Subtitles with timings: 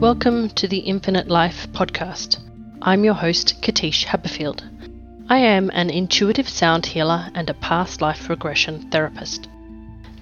[0.00, 2.38] Welcome to the Infinite Life podcast.
[2.82, 4.62] I'm your host, Katische Haberfield.
[5.28, 9.48] I am an intuitive sound healer and a past life regression therapist.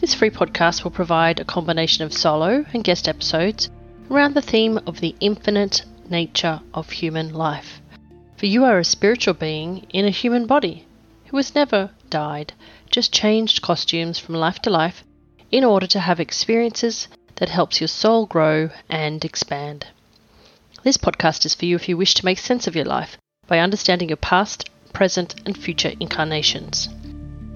[0.01, 3.71] This free podcast will provide a combination of solo and guest episodes
[4.11, 7.81] around the theme of the infinite nature of human life.
[8.37, 10.87] For you are a spiritual being in a human body
[11.27, 12.53] who has never died,
[12.91, 15.05] just changed costumes from life to life
[15.51, 19.87] in order to have experiences that helps your soul grow and expand.
[20.83, 23.59] This podcast is for you if you wish to make sense of your life by
[23.59, 26.89] understanding your past, present, and future incarnations.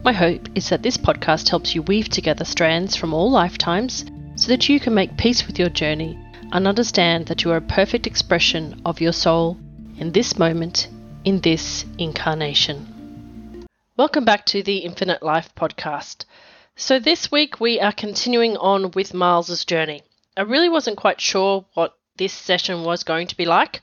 [0.05, 4.48] My hope is that this podcast helps you weave together strands from all lifetimes so
[4.48, 6.19] that you can make peace with your journey
[6.52, 9.56] and understand that you are a perfect expression of your soul
[9.97, 10.88] in this moment,
[11.24, 13.66] in this incarnation.
[13.96, 16.27] Welcome back to the Infinite Life podcast.
[16.77, 20.02] So, this week we are continuing on with Myles's journey.
[20.37, 23.80] I really wasn't quite sure what this session was going to be like,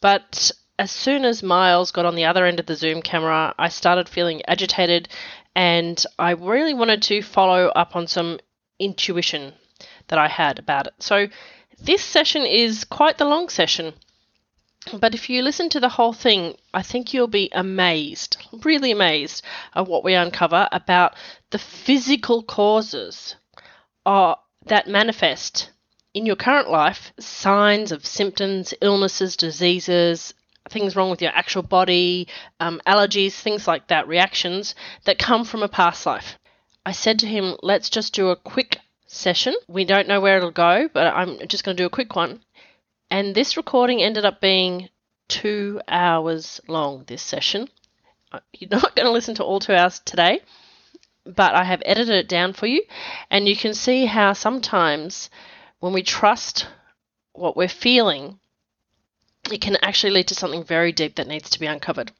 [0.00, 3.68] but as soon as Myles got on the other end of the Zoom camera, I
[3.68, 5.08] started feeling agitated
[5.56, 8.38] and I really wanted to follow up on some
[8.78, 9.54] intuition
[10.08, 10.94] that I had about it.
[11.00, 11.28] So,
[11.78, 13.94] this session is quite the long session.
[14.92, 19.42] But if you listen to the whole thing, I think you'll be amazed, really amazed,
[19.74, 21.14] at what we uncover about
[21.50, 23.34] the physical causes
[24.04, 25.70] are, that manifest
[26.14, 30.34] in your current life signs of symptoms, illnesses, diseases,
[30.70, 32.28] things wrong with your actual body,
[32.60, 36.38] um, allergies, things like that, reactions that come from a past life.
[36.84, 39.54] I said to him, let's just do a quick session.
[39.68, 42.40] We don't know where it'll go, but I'm just going to do a quick one.
[43.10, 44.88] And this recording ended up being
[45.28, 47.68] two hours long, this session.
[48.32, 50.40] Uh, you're not going to listen to all two hours today,
[51.24, 52.82] but I have edited it down for you.
[53.30, 55.30] And you can see how sometimes
[55.80, 56.66] when we trust
[57.32, 58.38] what we're feeling,
[59.50, 62.12] it can actually lead to something very deep that needs to be uncovered.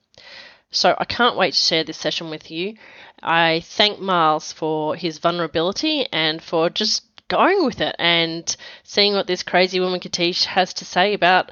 [0.71, 2.77] So I can't wait to share this session with you.
[3.23, 9.27] I thank Myles for his vulnerability and for just going with it and seeing what
[9.27, 11.51] this crazy woman Katische has to say about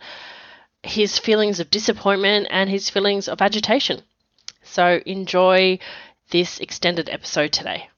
[0.83, 4.03] his feelings of disappointment and his feelings of agitation.
[4.63, 5.79] So enjoy
[6.31, 7.89] this extended episode today.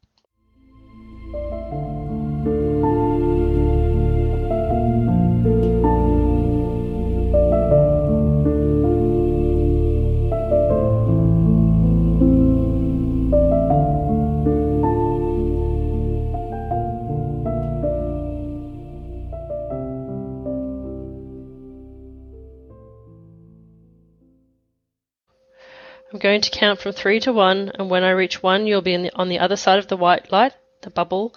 [26.17, 28.97] I'm going to count from three to one, and when I reach one, you'll be
[28.97, 30.55] the, on the other side of the white light.
[30.81, 31.35] The bubble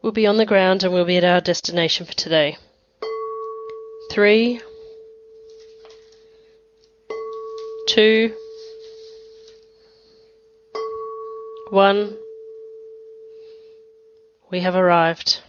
[0.00, 2.56] will be on the ground, and we'll be at our destination for today.
[4.12, 4.60] Three,
[7.88, 8.32] two,
[11.70, 12.16] one.
[14.52, 15.40] We have arrived.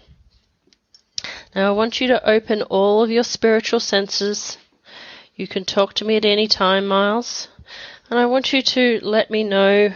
[1.54, 4.58] Now I want you to open all of your spiritual senses.
[5.36, 7.48] You can talk to me at any time, Myles.
[8.12, 9.94] And I want you to let me know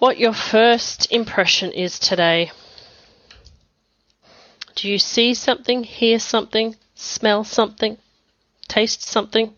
[0.00, 2.50] what your first impression is today.
[4.74, 7.98] Do you see something, hear something, smell something,
[8.66, 9.54] taste something?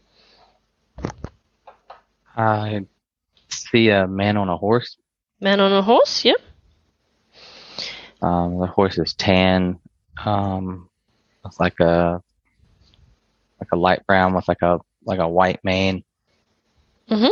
[2.36, 2.84] I
[3.48, 4.98] see a man on a horse.
[5.40, 6.42] Man on a horse, yep.
[8.20, 9.78] Um, the horse is tan.
[10.22, 10.90] Um,
[11.46, 12.22] it's like a
[13.58, 16.04] like a light brown with like a like a white mane.
[17.10, 17.30] Mhm.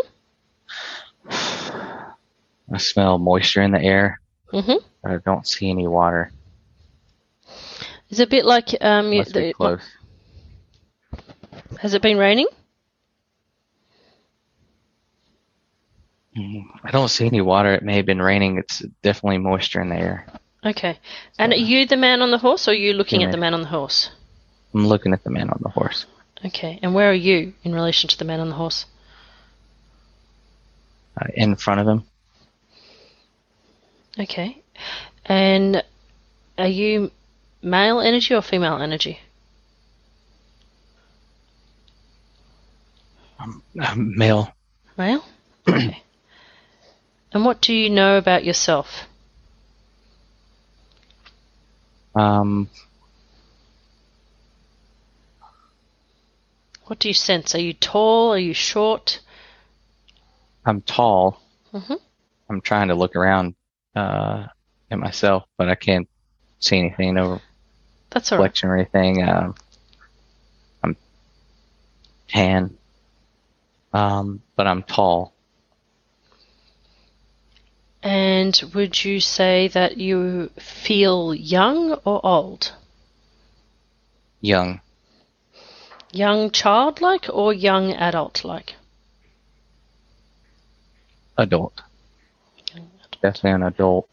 [2.72, 4.20] I smell moisture in the air.
[4.52, 4.82] Mhm.
[5.02, 6.32] but I don't see any water.
[8.10, 9.14] It's a bit like um?
[9.14, 9.82] Must be close.
[11.80, 12.48] has it been raining?
[16.36, 17.74] Mm, I don't see any water.
[17.74, 18.58] It may have been raining.
[18.58, 20.26] It's definitely moisture in the air.
[20.64, 20.98] Okay.
[21.38, 23.54] And are you the man on the horse, or are you looking at the man
[23.54, 24.10] on the horse?
[24.74, 26.06] I'm looking at the man on the horse.
[26.44, 26.78] Okay.
[26.82, 28.86] And where are you in relation to the man on the horse?
[31.18, 32.04] Uh, in front of him.
[34.18, 34.62] Okay.
[35.24, 35.82] And
[36.56, 37.10] are you
[37.62, 39.18] male energy or female energy?
[43.38, 44.52] I'm um, male.
[44.96, 45.24] Male?
[45.68, 46.02] Okay.
[47.32, 49.06] and what do you know about yourself?
[52.14, 52.68] Um,
[56.88, 57.54] What do you sense?
[57.54, 58.32] Are you tall?
[58.32, 59.20] Are you short?
[60.68, 61.40] I'm tall.
[61.72, 61.94] hmm
[62.50, 63.54] I'm trying to look around
[63.96, 64.46] uh,
[64.90, 66.08] at myself, but I can't
[66.60, 67.40] see anything, no
[68.10, 68.44] That's all right.
[68.44, 69.22] reflection or anything.
[69.22, 69.54] Um,
[70.82, 70.96] I'm
[72.28, 72.76] tan,
[73.92, 75.32] um, but I'm tall.
[78.02, 82.72] And would you say that you feel young or old?
[84.40, 84.80] Young,
[86.12, 88.74] Young childlike or young adult like?
[91.38, 91.80] Adult.
[93.22, 94.08] Definitely an adult.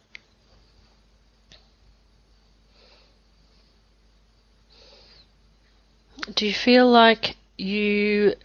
[6.33, 8.35] Do you feel like you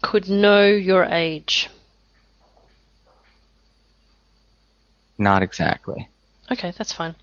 [0.00, 1.68] could know your age?
[5.16, 6.08] Not exactly.
[6.50, 7.14] Okay, that's fine.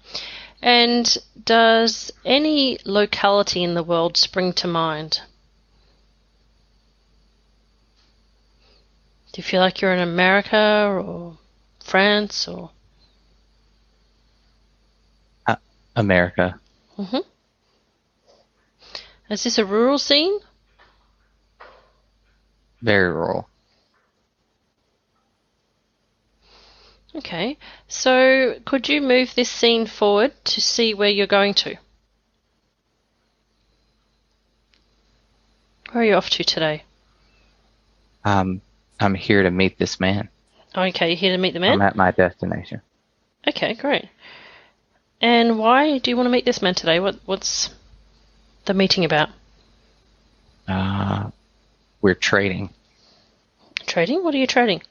[0.62, 5.22] And does any locality in the world spring to mind?
[9.32, 11.38] Do you feel like you're in America or
[11.80, 12.72] France or?
[15.96, 16.58] America.
[16.96, 17.18] hmm
[19.30, 20.40] Is this a rural scene?
[22.82, 23.50] Very rural.
[27.16, 31.76] Okay, so could you move this scene forward to see where you're going to?
[35.92, 36.84] Where are you off to today?
[38.24, 38.62] Um,
[39.00, 40.30] I'm here to meet this man.
[40.76, 41.74] Okay, you're here to meet the man?
[41.74, 42.82] I'm at my destination.
[43.48, 44.10] Okay, great.
[45.22, 47.00] And why do you want to meet this man today?
[47.00, 47.70] What what's
[48.66, 49.30] the meeting about?
[50.68, 51.32] Uh,
[52.02, 52.70] we're trading.
[53.86, 54.24] Trading?
[54.24, 54.82] What are you trading?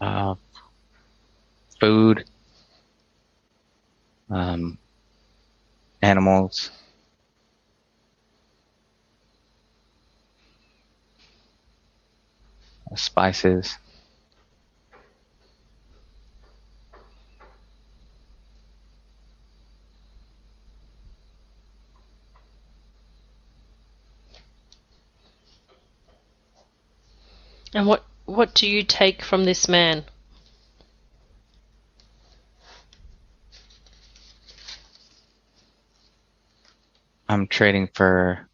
[0.00, 0.34] Uh,
[1.80, 2.24] food.
[4.28, 4.78] Um,
[6.02, 6.70] animals.
[12.94, 13.76] Spices.
[27.74, 30.04] And what what do you take from this man?
[37.28, 38.48] I'm trading for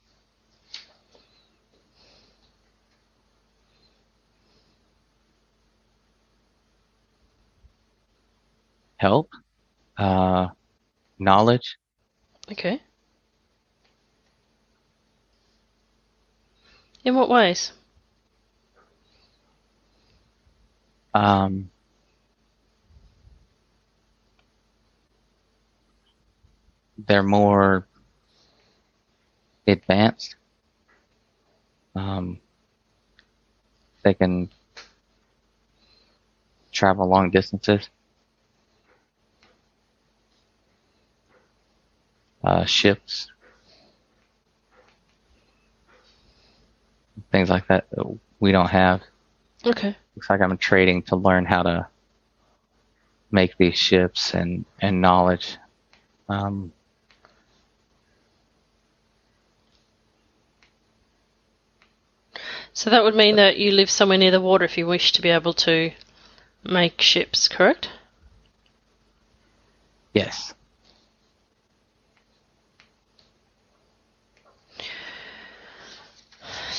[9.00, 9.30] help,
[9.96, 10.48] uh,
[11.18, 11.76] knowledge,
[12.50, 12.80] Okay.
[17.04, 17.72] In what ways?
[21.14, 21.70] um,
[27.06, 27.86] they're more
[29.66, 30.36] advanced.
[31.94, 32.40] Um,
[34.02, 34.50] they can
[36.72, 37.88] travel long distances.
[42.42, 43.30] Uh, ships,
[47.32, 49.02] things like that that we don't have.
[49.66, 49.96] Okay.
[50.16, 51.88] Looks like I'm trading to learn how to
[53.30, 55.56] make these ships and and knowledge.
[56.28, 56.72] Um,
[62.72, 65.20] So that would mean that you live somewhere near the water if you wish to
[65.22, 65.92] be able to
[66.64, 67.90] make ships, correct?
[70.14, 70.54] yes.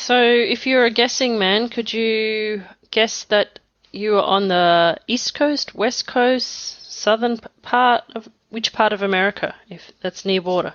[0.02, 3.60] So if you're a guessing man, could you guess that
[3.92, 9.54] you are on the east coast, west coast, southern part of which part of America
[9.70, 10.74] if that's near water?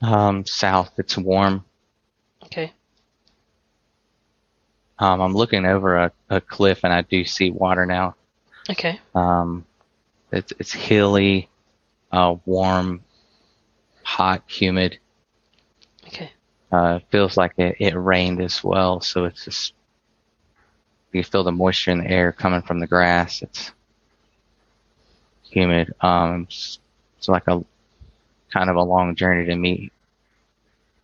[0.00, 1.66] Um, south, it's warm.
[2.44, 2.72] Okay.
[4.98, 8.14] Um, I'm looking over a, a cliff and I do see water now.
[8.70, 8.98] Okay.
[9.14, 9.66] Um,
[10.32, 11.50] it's it's hilly,
[12.10, 13.04] uh, warm,
[14.04, 15.00] hot, humid.
[16.72, 19.72] Uh, feels like it, it rained as well, so it's just
[21.12, 23.42] you feel the moisture in the air coming from the grass.
[23.42, 23.72] It's
[25.42, 25.94] humid.
[26.00, 26.78] Um, it's,
[27.18, 27.64] it's like a
[28.52, 29.92] kind of a long journey to meet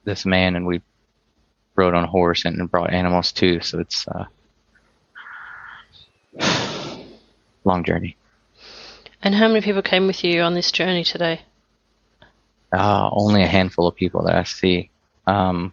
[0.04, 0.83] this man, and we
[1.75, 3.61] rode on a horse and brought animals too.
[3.61, 4.26] So it's uh,
[7.64, 8.16] long journey.
[9.23, 11.42] And how many people came with you on this journey today?
[12.73, 14.90] Uh, only a handful of people that I see.
[15.26, 15.73] Um,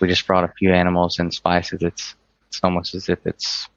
[0.00, 1.82] we just brought a few animals and spices.
[1.82, 2.14] It's
[2.48, 3.68] it's almost as if it's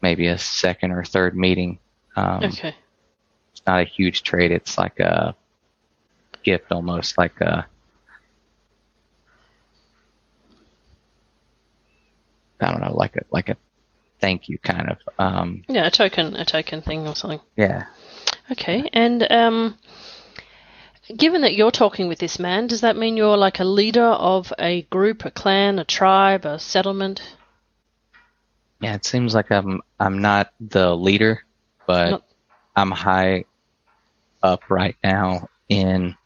[0.00, 1.78] maybe a second or third meeting.
[2.16, 2.74] Um, Okay.
[3.52, 4.50] It's not a huge trade.
[4.52, 5.34] It's like a
[6.42, 7.66] gift almost like a
[12.60, 13.56] I don't know, like a like a
[14.20, 14.98] thank you kind of.
[15.18, 17.40] Um, Yeah, a token, a token thing or something.
[17.56, 17.84] yeah.
[18.52, 19.78] Okay, and um,
[21.16, 24.52] given that you're talking with this man, does that mean you're like a leader of
[24.58, 27.22] a group, a clan, a tribe, a settlement?
[28.80, 31.44] Yeah, it seems like I'm I'm not the leader,
[31.86, 32.22] but No.
[32.76, 33.44] I'm high
[34.42, 36.16] up right now in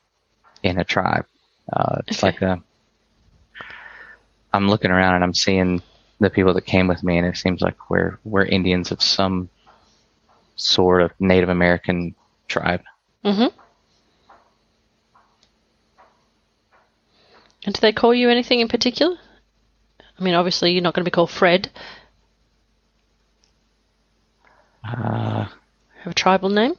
[0.62, 1.26] in a tribe.
[1.72, 2.26] Uh, it's Okay.
[2.28, 2.62] like a
[4.52, 5.82] I'm looking around and I'm seeing
[6.20, 9.50] the people that came with me, and it seems like we're we're Indians of some
[10.56, 12.14] sort of Native American
[12.48, 12.82] tribe.
[13.24, 13.56] Mm-hmm.
[17.64, 19.16] And do they call you anything in particular?
[20.18, 21.70] I mean, obviously you're not going to be called Fred.
[24.84, 25.46] Uh,
[26.02, 26.74] Have a tribal name?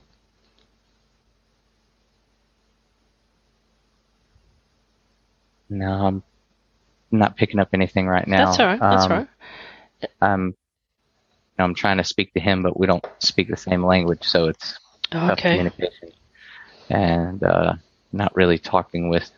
[5.69, 6.23] no, I'm
[7.11, 8.45] not picking up anything right now.
[8.47, 8.79] That's all right.
[8.89, 9.27] That's Um, all right.
[10.21, 10.53] I'm, you
[11.59, 14.47] know, I'm trying to speak to him, but we don't speak the same language, so
[14.47, 14.79] it's
[15.11, 15.51] Oh, tough okay.
[15.51, 16.11] communication.
[16.89, 17.73] And uh,
[18.11, 19.31] not really talking with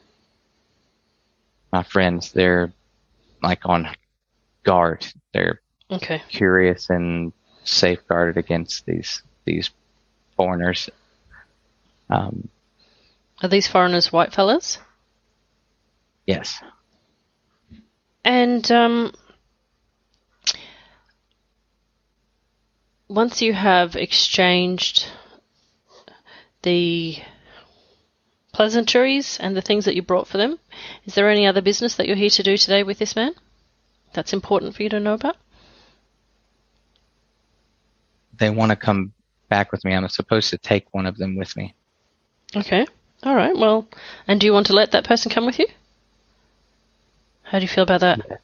[1.72, 2.32] my friends.
[2.32, 2.72] They're
[3.42, 3.88] like on
[4.64, 5.06] guard.
[5.34, 6.22] They're Okay.
[6.30, 9.70] curious and safeguarded against these these
[10.38, 10.90] foreigners.
[12.10, 12.50] Um,
[13.42, 14.78] Are these foreigners white fellas?
[16.28, 16.62] yes.
[18.24, 19.14] And um,
[23.08, 25.08] once you have exchanged
[26.62, 27.18] the
[28.52, 30.60] pleasantries and the things that you brought for them,
[31.06, 33.34] is there any other business that you're here to do today with this man
[34.14, 35.38] that's important for you to know about?
[38.38, 39.14] They want to come
[39.50, 39.94] back with me.
[39.94, 41.76] I'm supposed to take one of them with me.
[42.56, 42.86] Okay.
[43.24, 43.56] All right.
[43.56, 43.88] Well,
[44.28, 45.68] and do you want to let that person come with you?
[47.44, 48.42] How do you feel about that?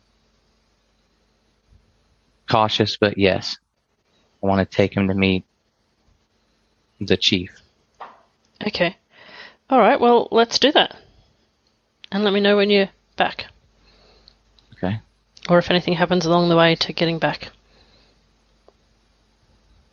[2.49, 3.57] Cautious, but yes.
[4.43, 5.45] I want to take him to meet
[6.99, 7.51] the chief.
[8.65, 8.97] Okay.
[9.69, 10.00] All right.
[10.00, 10.95] Well, let's do that.
[12.12, 13.47] And let me know when you're back.
[14.74, 15.00] Okay.
[15.50, 17.50] or if anything happens along the way to getting back.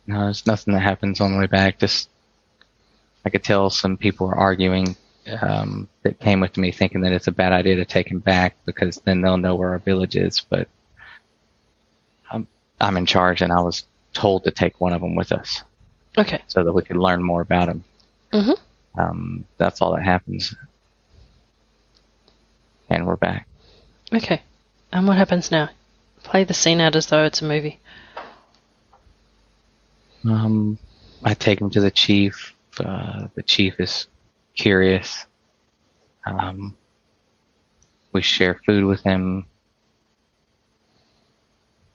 [0.07, 1.79] No, there's nothing that happens on the way back.
[1.79, 2.09] Just
[3.25, 4.95] I could tell some people are arguing
[5.41, 8.55] um, that came with me, thinking that it's a bad idea to take him back
[8.65, 10.39] because then they'll know where our village is.
[10.47, 10.67] But
[12.29, 12.47] I'm
[12.79, 15.63] I'm in charge, and I was told to take one of them with us
[16.17, 16.41] Okay.
[16.47, 17.83] so that we could learn more about him.
[18.31, 18.59] Mhm.
[18.97, 20.55] Um, that's all that happens,
[22.89, 23.47] and we're back.
[24.13, 24.41] Okay.
[24.91, 25.69] And what happens now?
[26.23, 27.79] Play the scene out as though it's a movie.
[30.23, 30.77] Um,
[31.23, 32.53] I take him to the chief.
[32.79, 34.07] Uh, the chief is
[34.55, 35.25] curious.
[36.25, 36.75] Um,
[38.11, 39.45] we share food with him.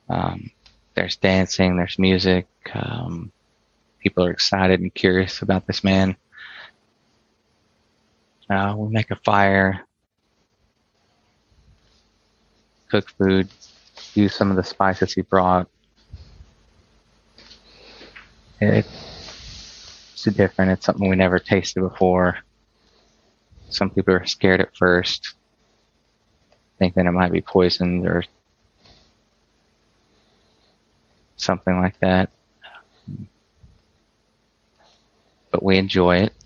[0.08, 0.50] Um,
[0.94, 2.46] there's dancing, there's music.
[2.74, 3.32] Um,
[4.00, 6.16] people are excited and curious about this man.
[8.50, 9.80] Uh, we make a fire,
[12.90, 13.48] cook food,
[14.14, 15.68] use some of the spices he brought.
[18.60, 18.84] It,
[20.12, 20.72] it's different.
[20.72, 22.38] It's something we never tasted before.
[23.68, 25.34] Some people are scared at first,
[26.80, 28.24] thinking it might be poisoned or
[31.36, 32.30] something like that.
[35.52, 36.39] But we enjoy it.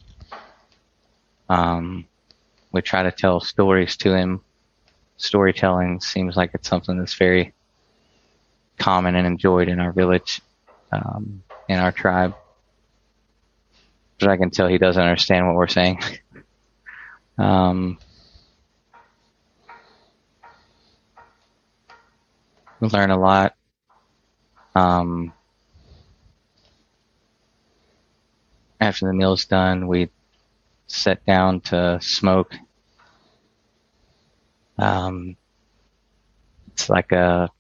[1.49, 2.07] Um,
[2.73, 4.41] we try to tell stories to him.
[5.17, 7.53] Storytelling seems like it's something that's very
[8.79, 10.41] common and enjoyed in our village,
[10.91, 12.35] um, in our tribe.
[14.19, 16.01] But I can tell he doesn't understand what we're saying.
[17.39, 17.99] um,
[22.81, 23.55] we learn a lot.
[24.75, 25.33] Um,
[28.81, 30.11] after the meal's done, we
[30.87, 32.55] sit down to smoke.
[34.79, 35.37] Um,
[36.69, 37.51] it's like a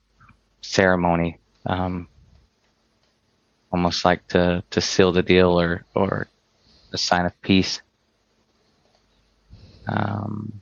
[0.60, 2.08] ceremony, um,
[3.72, 6.26] almost like to, to seal the deal or, or
[6.92, 7.80] a sign of peace.
[9.86, 10.60] Um,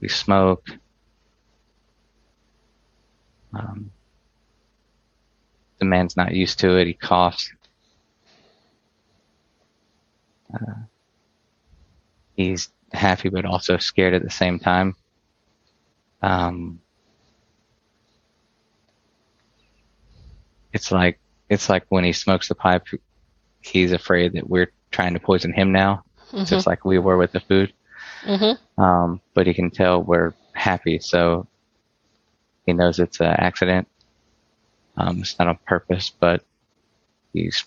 [0.00, 0.68] we smoke.
[3.52, 3.90] Um,
[5.78, 6.86] the man's not used to it.
[6.86, 7.50] He coughs.
[10.52, 10.74] Uh,
[12.36, 14.94] he's happy but also scared at the same time.
[16.22, 16.80] Um,
[20.72, 22.86] it's like it's like when he smokes the pipe,
[23.60, 26.04] he's afraid that we're trying to poison him now,
[26.44, 27.72] just like we were with the food.
[28.24, 28.82] Mm-hmm.
[28.82, 31.46] Um, but he can tell we're happy, so
[32.64, 33.88] he knows it's an accident.
[34.96, 36.42] Um, it's not on purpose, but
[37.32, 37.64] he's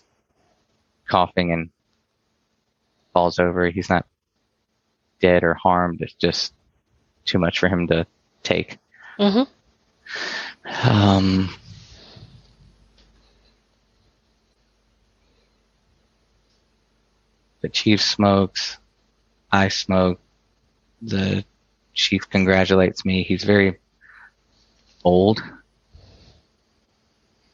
[1.08, 1.70] coughing and
[3.20, 3.70] falls over.
[3.70, 4.06] He's not
[5.20, 6.00] dead or harmed.
[6.02, 6.54] It's just
[7.26, 8.08] too much for him to
[8.44, 8.78] take.
[9.20, 10.90] Mm-hmm.
[10.90, 11.50] Um,
[17.60, 18.78] the chief smokes.
[19.52, 20.22] I smoke.
[21.02, 21.44] The
[21.94, 23.24] chief congratulates me.
[23.24, 23.80] He's very
[25.04, 25.42] old.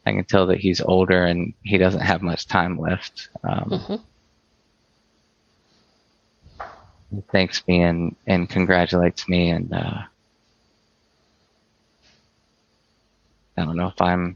[0.05, 3.29] I can tell that he's older and he doesn't have much time left.
[3.43, 4.01] Um, Mhm.
[7.11, 10.01] He thanks me and, and congratulates me, and uh,
[13.57, 14.35] I don't know if I'm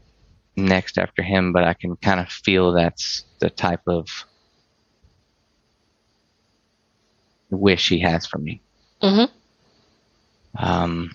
[0.56, 4.08] next after him, but I can kind of feel that's the type of
[7.50, 8.60] wish he has for me.
[9.02, 10.64] Mm-hmm.
[10.64, 11.10] Um,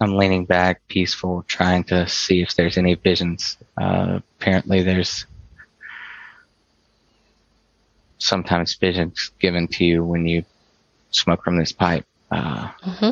[0.00, 3.58] I'm leaning back, peaceful, trying to see if there's any visions.
[3.80, 5.26] Uh, apparently, there's
[8.18, 10.44] sometimes visions given to you when you
[11.10, 12.06] smoke from this pipe.
[12.30, 13.10] Uh, Mm-hmm.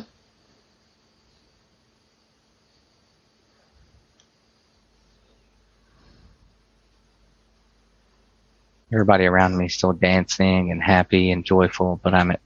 [8.92, 12.40] everybody around me is still dancing and happy and joyful, but I'm at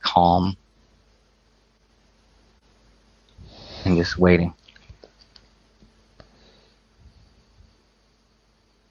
[0.00, 0.56] calm
[3.96, 4.54] just waiting.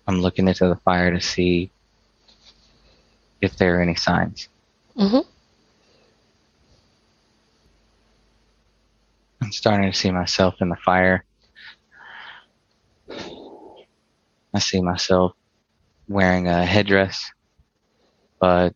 [0.08, 1.70] I'm looking into the fire to see
[3.42, 4.50] if there are any signs.
[4.98, 5.20] Mm-hmm.
[9.42, 11.24] I'm starting to see myself in the fire.
[14.54, 15.34] I see myself
[16.08, 17.32] wearing a headdress,
[18.40, 18.74] but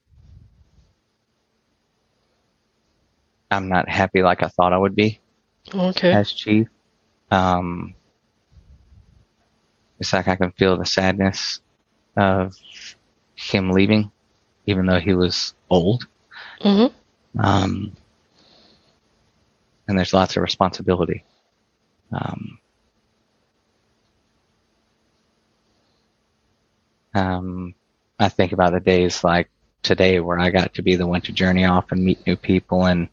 [3.49, 5.19] I'm not happy like I thought I would be
[5.73, 6.11] Okay.
[6.11, 6.67] as chief.
[7.31, 7.95] Um,
[9.99, 11.61] it's like I can feel the sadness
[12.17, 12.55] of
[13.35, 14.11] him leaving,
[14.65, 16.07] even though he was old.
[16.61, 17.39] Mm-hmm.
[17.39, 17.93] Um,
[19.87, 21.23] and there's lots of responsibility.
[22.11, 22.59] Um,
[27.15, 27.75] um,
[28.19, 29.49] I think about the days like
[29.81, 32.85] today where I got to be the one to journey off and meet new people
[32.85, 33.09] and,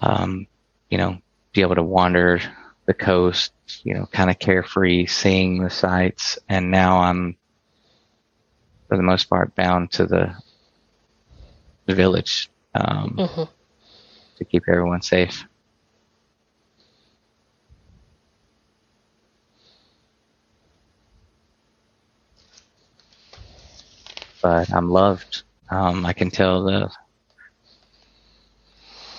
[0.00, 0.46] um,
[0.88, 1.18] you know,
[1.52, 2.40] be able to wander
[2.86, 3.52] the coast,
[3.84, 6.38] you know, kind of carefree, seeing the sights.
[6.48, 7.36] And now I'm,
[8.88, 10.34] for the most part, bound to the,
[11.86, 12.50] the village.
[12.74, 13.42] Um, Mm-hmm.
[14.38, 15.44] to keep everyone safe.
[24.42, 25.42] But I'm loved.
[25.70, 26.90] Um, I can tell the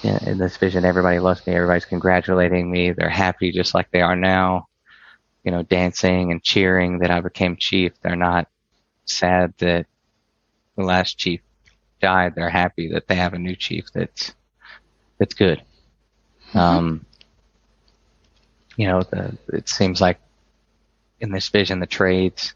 [0.04, 1.54] in, in this vision, everybody loves me.
[1.54, 2.92] Everybody's congratulating me.
[2.92, 4.68] They're happy just like they are now.
[5.44, 7.94] You know, dancing and cheering that I became chief.
[8.02, 8.48] They're not
[9.06, 9.88] sad that
[10.76, 11.42] the last chief
[12.00, 12.36] died.
[12.36, 14.34] They're happy that they have a new chief that's
[15.18, 15.64] that's good.
[16.54, 17.06] Um,
[18.76, 20.20] you know, the it seems like
[21.20, 22.54] in this vision the trades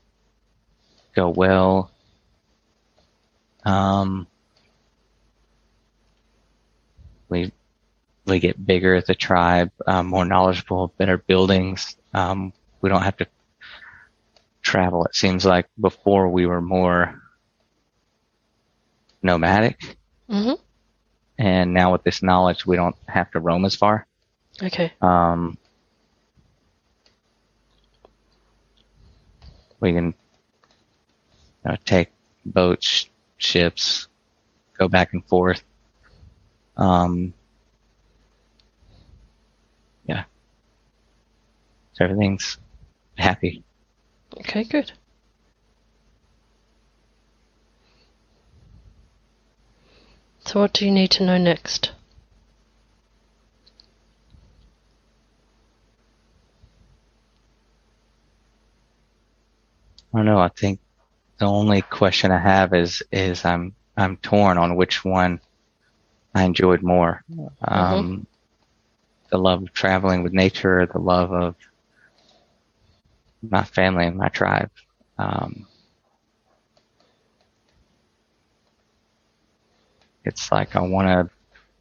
[1.15, 1.91] go well.
[3.63, 4.27] Um,
[7.29, 7.51] we
[8.25, 11.95] we get bigger as a tribe, um, more knowledgeable, better buildings.
[12.13, 13.27] Um, we don't have to
[14.61, 15.05] travel.
[15.05, 17.21] It seems like before we were more
[19.21, 19.97] nomadic,
[20.29, 20.53] Mm-hmm.
[21.37, 24.05] and now with this knowledge, we don't have to roam as far.
[24.61, 24.93] Okay.
[25.01, 25.57] Um,
[29.79, 30.13] we can you
[31.71, 32.09] know, take
[32.45, 33.07] boats,
[33.37, 34.07] ships,
[34.77, 35.63] go back and forth.
[36.77, 37.33] Um,
[40.05, 40.25] yeah.
[41.93, 42.57] So everything's
[43.17, 43.63] happy.
[44.39, 44.91] Okay, good.
[50.45, 51.91] So what do you need to know next?
[60.13, 60.39] I don't know.
[60.39, 60.79] I think
[61.39, 65.41] the only question I have is is I'm I'm torn on which one
[66.35, 67.23] I enjoyed more.
[67.63, 68.27] Um,
[69.31, 71.55] The love of traveling with nature, the love of
[73.41, 74.69] my family and my tribe.
[75.17, 75.65] Um,
[80.25, 81.29] it's like I want to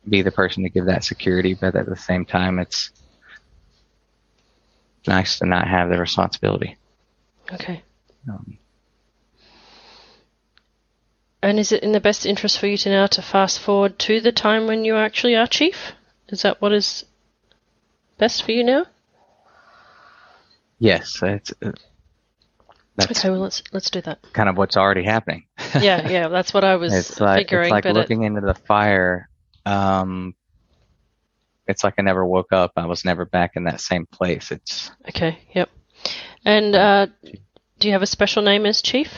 [0.09, 2.91] be the person to give that security, but at the same time, it's
[5.07, 6.77] nice to not have the responsibility.
[7.53, 7.83] Okay.
[8.31, 8.59] Um,
[11.45, 14.19] And is it in the best interest for you to now to fast forward to
[14.19, 15.93] the time when you actually are chief?
[16.31, 17.05] Is that what is
[18.17, 18.87] best for you now?
[20.79, 21.73] yes, it's, uh,
[22.97, 24.21] that's Okay, well let's let's do that.
[24.33, 25.45] kind of what's already happening.
[25.83, 27.67] Yeah, yeah, that's what I was it's like figuring.
[27.67, 29.29] it's like but it- looking into the fire.
[29.67, 30.35] Um,
[31.67, 32.73] it's like I never woke up.
[32.77, 34.51] I was never back in that same place.
[34.51, 35.69] It's okay, yep.
[36.45, 37.07] And uh,
[37.79, 39.13] do you have a special name as chief?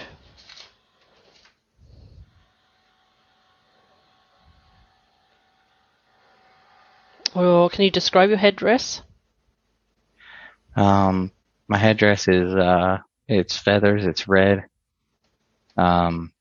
[7.37, 9.03] Or can you describe your headdress?
[10.77, 11.33] um,
[11.69, 14.07] my headdress is uh, it's feathers.
[14.07, 14.65] It's red.
[15.77, 16.33] Um,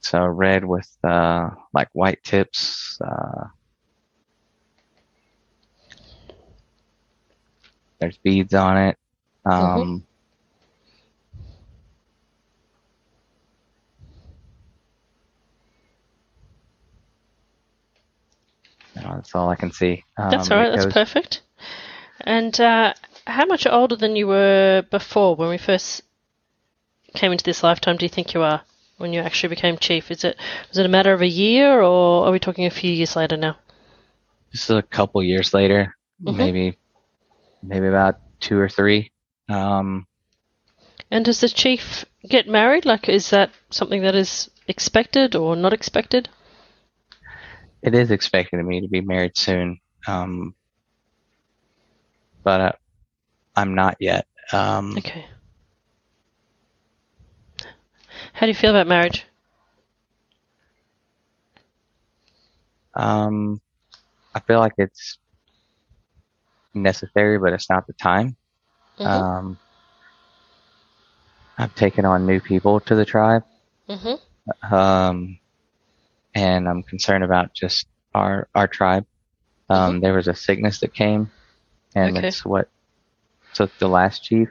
[0.00, 2.98] so red with uh, like white tips.
[3.00, 3.44] Uh,
[7.98, 8.98] there's beads on it.
[9.44, 10.06] Um,
[19.14, 20.04] that's all I can see.
[20.16, 20.70] Um, That's all right.
[20.70, 21.42] That's goes- perfect.
[22.20, 22.94] And uh,
[23.26, 26.02] how much older than you were before when we first
[27.14, 27.96] came into this lifetime?
[27.96, 28.62] Do you think you are
[28.98, 30.10] when you actually became chief?
[30.10, 30.36] Is it
[30.68, 33.36] was it a matter of a year, or are we talking a few years later
[33.36, 33.56] now?
[34.52, 36.36] just a couple years later, Mhm.
[36.36, 36.78] maybe
[37.62, 39.10] maybe about two or three.
[39.48, 40.06] Um,
[41.10, 42.84] And does the chief get married?
[42.86, 46.28] Like, is that something that is expected or not expected?
[47.86, 50.54] It is expected of me to be married soon, um,
[52.42, 52.72] but uh,
[53.56, 54.26] I'm not yet.
[54.52, 55.24] Um, Okay.
[58.32, 59.26] How do you feel about marriage?
[62.94, 63.60] um,
[64.34, 65.18] I feel like it's
[66.74, 68.36] necessary, but it's not the time.
[68.98, 69.06] Mhm.
[69.06, 69.58] Um,
[71.58, 73.42] I've taken on new people to the tribe.
[73.88, 74.74] Mm-hmm.
[74.74, 75.38] um,
[76.36, 79.06] and I'm concerned about just our our tribe.
[79.70, 81.32] Um, There was a sickness that came,
[81.96, 82.18] and Mm-hmm.
[82.18, 82.28] Okay.
[82.28, 82.68] it's what
[83.54, 84.48] took the last chief.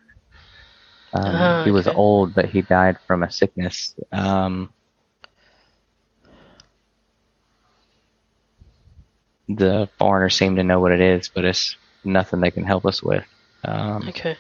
[1.14, 1.96] Um, Ah, he was okay.
[1.96, 3.96] old, but he died from a sickness.
[4.12, 4.74] Um,
[9.50, 13.04] the foreigners seem to know what it is, but it's nothing they can help us
[13.04, 13.26] with.
[13.64, 14.38] Um, Okay.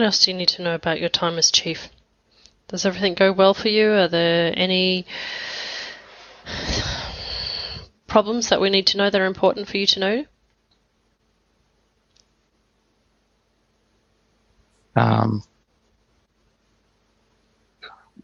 [0.00, 1.90] What else do you need to know about your time as chief?
[2.68, 3.92] Does everything go well for you?
[3.92, 5.04] Are there any
[8.06, 10.24] problems that we need to know that are important for you to know?
[14.96, 15.42] Um,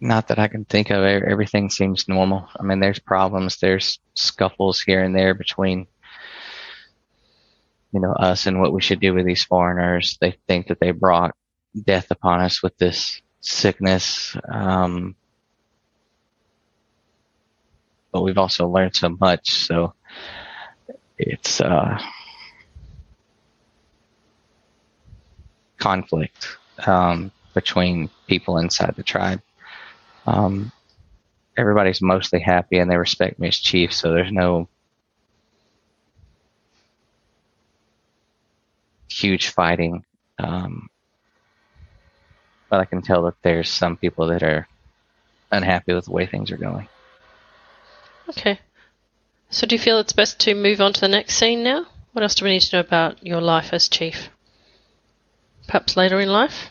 [0.00, 1.04] not that I can think of.
[1.04, 2.48] Everything seems normal.
[2.58, 3.58] I mean, there's problems.
[3.58, 5.88] There's scuffles here and there between,
[7.92, 10.16] you know, us and what we should do with these foreigners.
[10.22, 11.34] They think that they brought
[11.84, 14.36] death upon us with this sickness.
[14.48, 15.14] Um,
[18.12, 19.50] but we've also learned so much.
[19.50, 19.94] So
[21.18, 21.98] it's, uh,
[25.78, 29.40] conflict um, between people inside the tribe.
[30.26, 30.72] Um,
[31.56, 34.68] everybody's mostly happy and they respect me as chief, so there's no
[39.08, 40.04] huge fighting.
[40.38, 40.88] Um,
[42.68, 44.68] but I can tell that there's some people that are
[45.50, 46.88] unhappy with the way things are going.
[48.28, 48.58] Okay.
[49.50, 51.86] So do you feel it's best to move on to the next scene now?
[52.12, 54.30] What else do we need to know about your life as chief?
[55.66, 56.70] Perhaps later in life?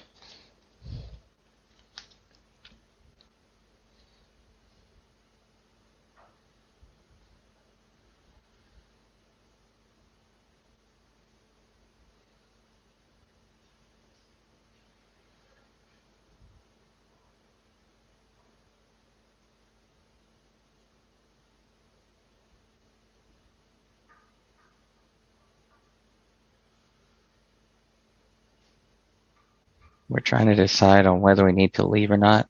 [30.10, 32.48] We're trying to decide on whether we need to leave or not.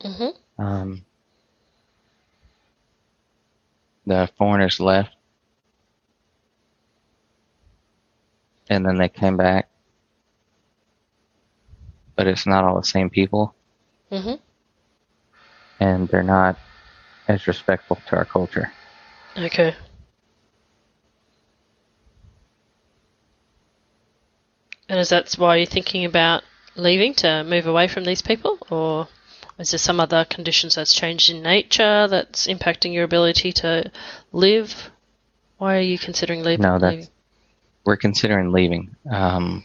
[0.00, 0.62] Mm-hmm.
[0.62, 1.04] Um,
[4.06, 5.10] the foreigners left,
[8.70, 9.68] and then they came back,
[12.14, 13.54] but it's not all the same people,
[14.12, 14.34] Mm-hmm.
[15.80, 16.56] and they're not
[17.26, 18.72] as respectful to our culture.
[19.36, 19.74] Okay.
[24.88, 26.44] And is that why you're thinking about
[26.76, 29.08] leaving to move away from these people, or
[29.58, 33.90] is there some other conditions that's changed in nature that's impacting your ability to
[34.32, 34.90] live?
[35.58, 36.62] Why are you considering leaving?
[36.62, 37.08] No, that's leaving?
[37.86, 39.64] we're considering leaving um,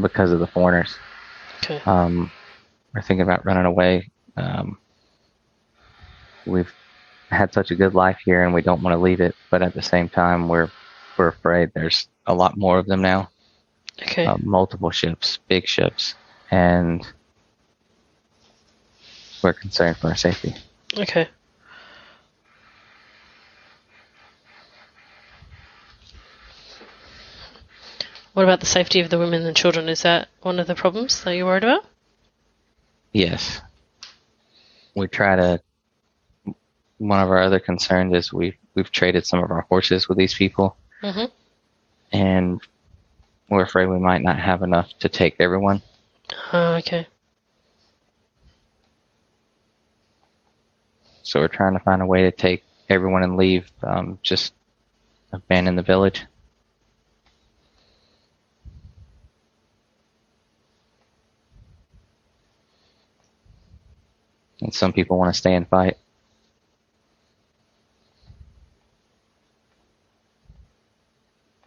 [0.00, 0.96] because of the foreigners.
[1.62, 1.80] Okay.
[1.84, 2.32] Um,
[2.94, 4.10] we're thinking about running away.
[4.36, 4.78] Um,
[6.46, 6.72] we've
[7.30, 9.36] had such a good life here, and we don't want to leave it.
[9.50, 10.70] But at the same time, we're
[11.16, 13.30] we're afraid there's a lot more of them now.
[14.02, 14.24] Okay.
[14.26, 16.14] Uh, multiple ships, big ships,
[16.50, 17.06] and
[19.42, 20.54] we're concerned for our safety.
[20.96, 21.28] okay.
[28.32, 29.88] What about the safety of the women and children?
[29.88, 31.84] Is that one of the problems that you're worried about?
[33.12, 33.60] Yes.
[34.94, 35.60] We try to.
[36.98, 40.34] One of our other concerns is we've we've traded some of our horses with these
[40.34, 41.24] people, Mm-hmm.
[42.12, 42.60] and
[43.50, 45.82] we're afraid we might not have enough to take everyone.
[46.52, 47.06] Oh, okay.
[51.22, 53.70] So we're trying to find a way to take everyone and leave.
[53.82, 54.54] Um, just
[55.32, 56.24] abandon the village.
[64.60, 65.96] And some people want to stay and fight.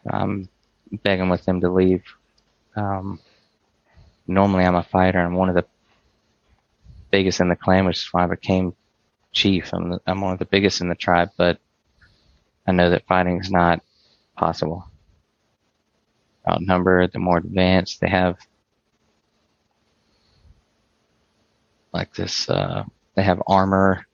[0.09, 0.47] I'm
[1.01, 2.03] begging with them to leave.
[2.75, 3.19] Um,
[4.27, 5.65] normally, I'm a fighter and one of the
[7.11, 8.75] biggest in the clan, which is why I became
[9.31, 9.73] chief.
[9.73, 11.59] I'm, the, I'm one of the biggest in the tribe, but
[12.65, 13.81] I know that fighting is not
[14.35, 14.89] possible.
[16.47, 18.37] Outnumbered, the more advanced they have,
[21.93, 22.83] like this, uh,
[23.15, 24.05] they have armor.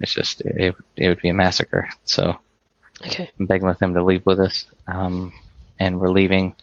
[0.00, 1.88] It's just it, it would be a massacre.
[2.04, 2.36] So
[3.04, 3.30] Okay.
[3.38, 5.32] I'm begging with them to leave with us, um,
[5.78, 6.54] and we're leaving.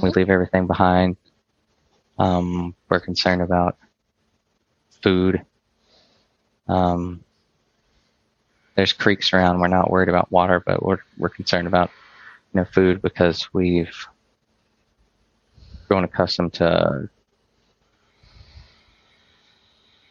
[0.00, 0.16] We Mhm.
[0.16, 1.16] leave everything behind.
[2.18, 3.76] Um, we're concerned about
[5.02, 5.44] food.
[6.68, 7.24] Um,
[8.76, 9.60] there's creeks around.
[9.60, 11.90] We're not worried about water, but we're we're concerned about
[12.52, 13.94] you know food because we've
[15.88, 17.08] grown accustomed to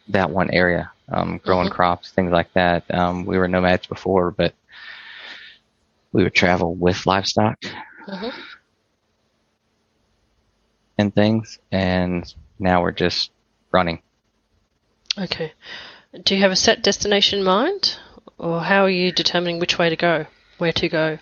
[0.08, 1.72] that one area, um, growing Mhm.
[1.72, 2.92] crops, things like that.
[2.92, 4.54] Um, we were nomads before, but
[6.12, 7.62] we would travel with livestock
[8.06, 8.32] Mhm.
[10.98, 13.30] and things, and now we're just
[13.72, 14.00] running.
[15.18, 15.52] Okay.
[16.22, 17.96] Do you have a set destination in mind,
[18.38, 20.26] or how are you determining which way to go,
[20.58, 21.18] where to go?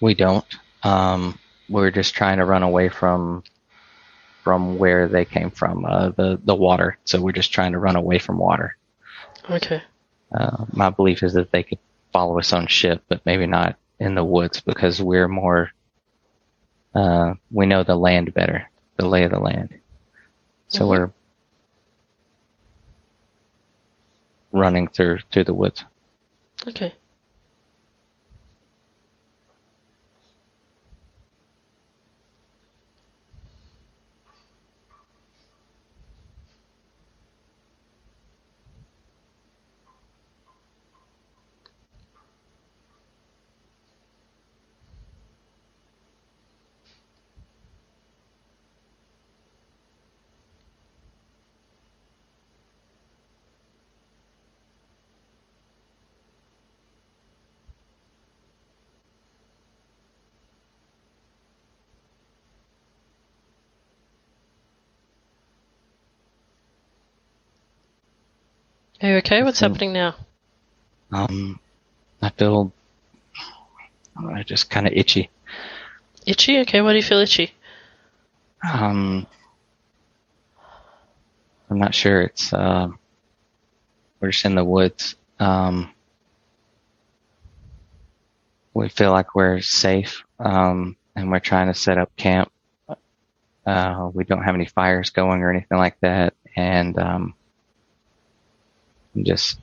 [0.00, 0.46] We don't.
[0.82, 3.42] Um, we're just trying to run away from
[4.44, 6.98] from where they came from, uh, the the water.
[7.04, 8.76] So we're just trying to run away from water.
[9.50, 9.82] Okay.
[10.32, 11.78] Uh, my belief is that they could
[12.12, 15.70] follow us on ship, but maybe not in the woods because we're more.
[16.94, 19.70] Uh, we know the land better, the lay of the land.
[20.68, 20.88] So Mhm.
[20.88, 21.10] we're
[24.52, 25.84] running through through the woods.
[26.68, 26.94] Okay.
[69.04, 69.42] Are you okay?
[69.42, 70.14] What's So- happening now?
[71.12, 71.60] Um,
[72.22, 72.72] I feel
[74.16, 75.28] uh, just kind of itchy.
[76.24, 76.58] Itchy?
[76.60, 77.52] Okay, why do you feel itchy?
[78.66, 79.26] Um,
[81.68, 82.22] I'm not sure.
[82.22, 82.88] It's uh,
[84.20, 85.16] we're just in the woods.
[85.38, 85.92] Um,
[88.72, 92.50] we feel like we're safe, um, and we're trying to set up camp.
[93.66, 97.34] Uh, we don't have any fires going or anything like that, and um,
[99.14, 99.58] I'm just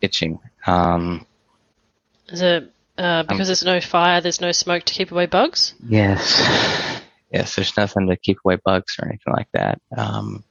[0.00, 0.38] itching.
[0.66, 1.26] Um,
[2.28, 5.74] Is it uh, because there's no fire, there's no smoke to keep away bugs?
[5.86, 7.00] Yes.
[7.32, 9.80] Yes, there's nothing to keep away bugs or anything like that.
[9.96, 10.44] Um,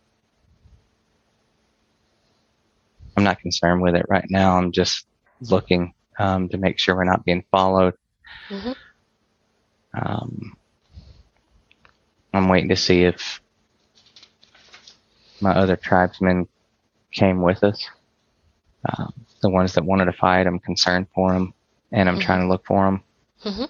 [3.16, 4.58] I'm not concerned with it right now.
[4.58, 5.06] I'm just
[5.50, 7.94] looking um, to make sure we're not being followed.
[8.50, 8.76] Mhm.
[9.94, 10.58] Um,
[12.34, 13.40] I'm waiting to see if
[15.40, 16.48] my other tribesmen
[17.12, 17.88] came with us.
[18.90, 21.54] Um, the ones that wanted to fight, I'm concerned for them,
[21.92, 22.22] and I'm Mhm.
[22.22, 23.04] trying to look for them.
[23.44, 23.66] hmm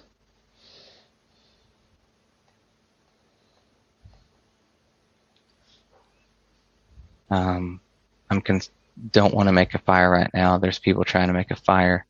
[7.30, 7.80] Um,
[8.30, 8.60] I'm con-
[9.10, 10.58] don't want to make a fire right now.
[10.58, 12.06] There's people trying to make a fire,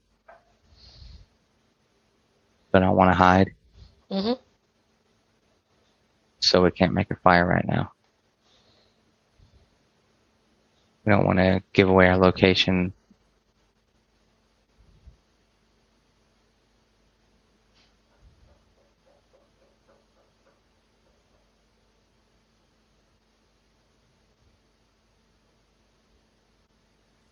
[2.73, 3.55] but I want to hide,
[4.11, 4.33] hmm
[6.41, 7.94] so we can't make a fire right now.
[11.05, 12.95] We don't want to give away our location.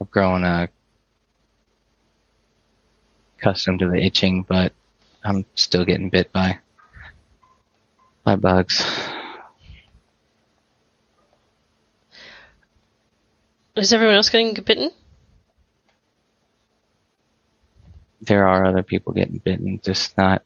[0.01, 0.67] I've grown uh,
[3.39, 4.73] accustomed to the itching, but
[5.25, 6.59] I'm still getting bit by
[8.23, 8.85] by bugs.
[13.77, 14.91] Is everyone else getting bitten?
[18.21, 20.43] There are other people getting bitten, just not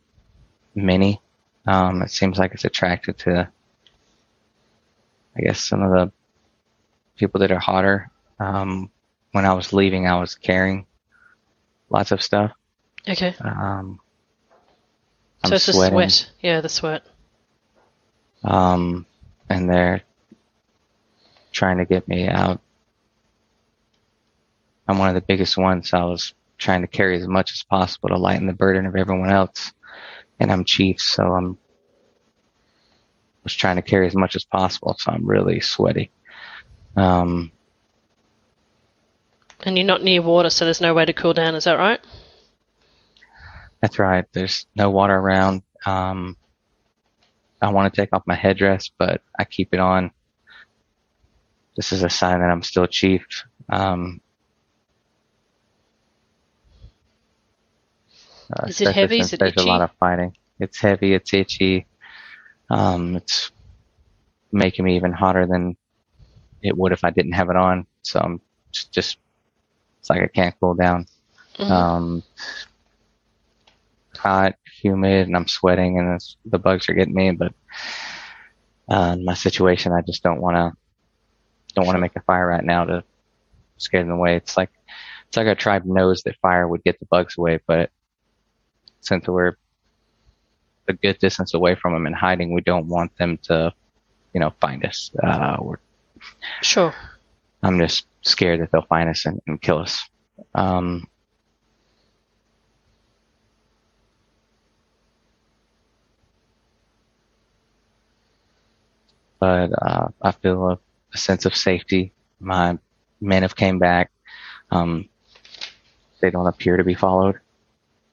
[0.75, 1.21] many.
[1.67, 3.49] Um, it seems like it's attracted to,
[5.37, 6.13] I guess, some of the
[7.17, 8.11] people that are hotter.
[8.39, 8.91] Um,
[9.33, 10.87] when I was leaving, I was carrying
[11.91, 12.53] lots of stuff.
[13.09, 13.35] Okay.
[13.41, 14.01] Um,
[15.45, 15.99] so it's sweating.
[15.99, 16.31] the sweat.
[16.41, 17.03] Yeah, the sweat.
[18.45, 19.05] um,
[19.51, 20.03] and they're
[21.53, 22.61] trying to get me out.
[24.89, 25.91] I'm one of the biggest ones.
[25.91, 28.97] So I was trying to carry as much as possible to lighten the burden of
[28.97, 29.73] everyone else,
[30.41, 31.59] and I'm chief, so I'm
[33.45, 34.97] was trying to carry as much as possible.
[34.99, 36.11] So I'm really sweaty.
[36.97, 37.53] Um,
[39.65, 41.55] And you're not near water, so there's no way to cool down.
[41.55, 42.01] Is that right?
[43.81, 44.25] that's right.
[44.33, 45.63] There's no water around.
[45.85, 46.37] Um,
[47.63, 50.11] I want to take off my headdress, but I keep it on.
[51.77, 53.25] This is a sign that I'm still chief.
[53.69, 54.21] Um,
[58.53, 59.21] uh, Is it heavy?
[59.21, 59.69] Is it there's itchy?
[59.69, 60.37] a lot of fighting.
[60.59, 61.15] It's heavy.
[61.15, 61.87] It's itchy.
[62.71, 63.51] Um, it's
[64.53, 65.77] making me even hotter than
[66.63, 67.87] it would if I didn't have it on.
[68.03, 68.41] So I'm
[68.73, 69.19] just, just
[70.01, 71.07] it's like I can't cool down.
[71.59, 71.71] Mhm.
[71.71, 72.23] Um,
[74.17, 77.31] hot, humid, and I'm sweating, and it's, the bugs are getting me.
[77.33, 77.53] But
[78.89, 80.73] uh, my situation, I just don't want to
[81.75, 83.05] don't want to make a fire right now to
[83.77, 84.37] scare them away.
[84.37, 84.71] It's like
[85.29, 87.91] it's like our tribe knows that fire would get the bugs away, but
[89.07, 89.57] since we're
[90.89, 93.73] a good distance away from them and hiding, we don't want them to,
[94.33, 95.11] you know, find us.
[95.23, 95.79] Uh, we're
[96.63, 96.95] Sure.
[97.63, 100.03] I'm just scared that they'll find us and, and kill us.
[100.55, 101.07] Um,
[109.41, 110.79] but uh, I feel a,
[111.15, 112.13] a sense of safety.
[112.41, 112.79] My
[113.21, 114.11] men have came back.
[114.71, 115.09] Um,
[116.21, 117.41] they don't appear to be followed.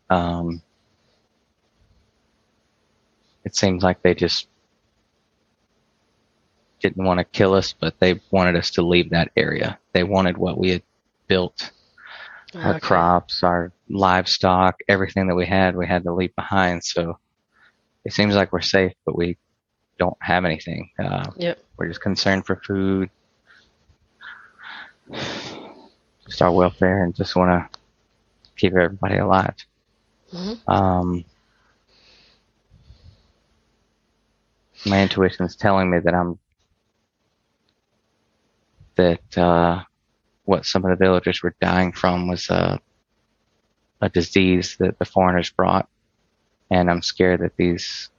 [0.10, 0.62] Um,
[3.46, 4.48] it seems like they just
[6.82, 9.80] didn't want to kill us, but they wanted us to leave that area.
[9.94, 10.84] They wanted what we had
[11.28, 11.72] built,
[12.56, 16.84] our crops, our livestock, everything that we had, we had to leave behind.
[16.84, 17.18] So
[18.06, 19.38] it seems like we're safe, but we
[19.98, 20.90] don't have anything.
[21.00, 21.60] Uh, Yep.
[21.78, 23.10] we're just concerned for food,
[26.26, 27.80] just our welfare, and just want to
[28.58, 29.56] keep everybody alive.
[30.34, 30.68] Mhm.
[30.68, 31.26] Um,
[34.86, 36.38] my intuition is telling me that I'm
[38.96, 39.84] that uh,
[40.46, 42.80] what some of the villagers were dying from was a
[44.02, 45.88] a disease that the foreigners brought,
[46.70, 48.10] and I'm scared that these.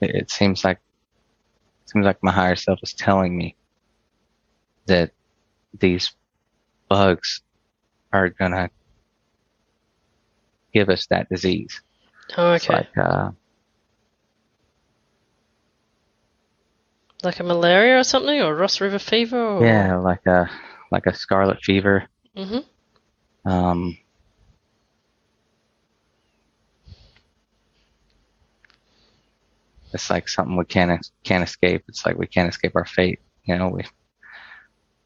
[0.00, 0.78] It, it seems like
[1.84, 3.56] it seems like my higher self is telling me
[4.86, 5.10] that
[5.78, 6.14] these
[6.88, 7.42] bugs
[8.12, 8.70] are gonna
[10.72, 11.80] give us that disease.
[12.36, 12.74] Oh, It's okay.
[12.74, 13.30] like uh,
[17.22, 20.50] Like a malaria or something, or Ross River fever, or yeah, like a
[20.90, 22.08] like a scarlet fever.
[22.36, 22.58] hmm
[23.44, 23.96] Um,
[29.92, 31.84] it's like something we can't can't escape.
[31.88, 33.20] It's like we can't escape our fate.
[33.44, 33.84] You know, we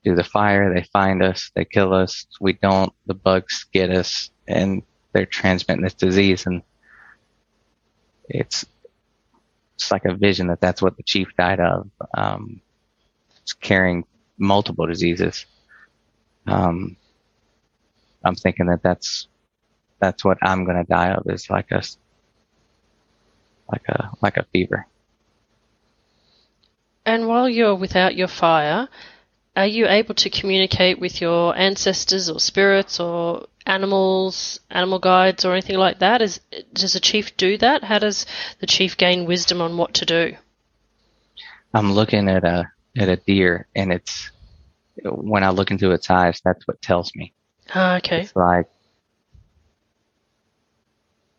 [0.04, 2.26] do the fire, they find us, they kill us.
[2.40, 2.92] We don't.
[3.06, 6.46] The bugs get us, and they're transmitting this disease.
[6.46, 6.62] And
[8.28, 8.64] it's
[9.76, 11.88] it's like a vision that that's what the chief died of.
[12.16, 12.60] Um,
[13.60, 14.04] carrying
[14.38, 15.46] multiple diseases.
[16.46, 16.96] Um,
[18.24, 19.28] I'm thinking that that's
[20.00, 21.82] that's what I'm gonna die of is like a
[23.70, 24.86] like a like a fever.
[27.04, 28.88] And while you're without your fire,
[29.56, 35.52] are you able to communicate with your ancestors or spirits or animals, animal guides, or
[35.52, 36.20] anything like that?
[36.20, 36.40] Is
[36.74, 37.82] does a chief do that?
[37.82, 38.26] How does
[38.60, 40.36] the chief gain wisdom on what to do?
[41.72, 44.30] I'm looking at a at a deer, and it's
[45.04, 47.32] when I look into its eyes, that's what tells me.
[47.74, 48.22] Ah, okay.
[48.22, 48.68] It's like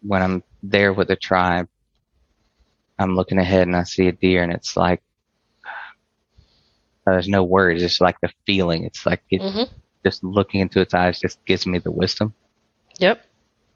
[0.02, 1.68] when I'm there with the tribe,
[2.98, 5.04] I'm looking ahead and I see a deer, and it's like
[7.14, 7.82] there's no words.
[7.84, 8.84] It's like the feeling.
[8.84, 9.70] It's like it, Mhm.
[10.06, 12.34] just looking into its eyes just gives me the wisdom
[13.00, 13.26] Yep.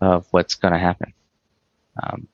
[0.02, 1.14] of what's going to happen.
[2.02, 2.28] Um,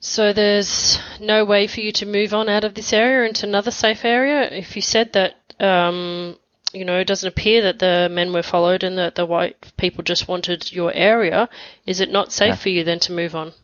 [0.00, 3.70] So there's no way for you to move on out of this area into another
[3.70, 4.42] safe area.
[4.50, 6.36] If you said that, um,
[6.74, 10.04] you know, it doesn't appear that the men were followed and that the white people
[10.04, 11.48] just wanted your area,
[11.86, 12.54] is it not safe Yeah.
[12.56, 13.54] for you then to move on?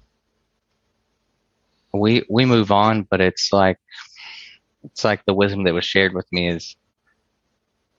[1.93, 3.79] We we move on, but it's like
[4.85, 6.77] it's like the wisdom that was shared with me is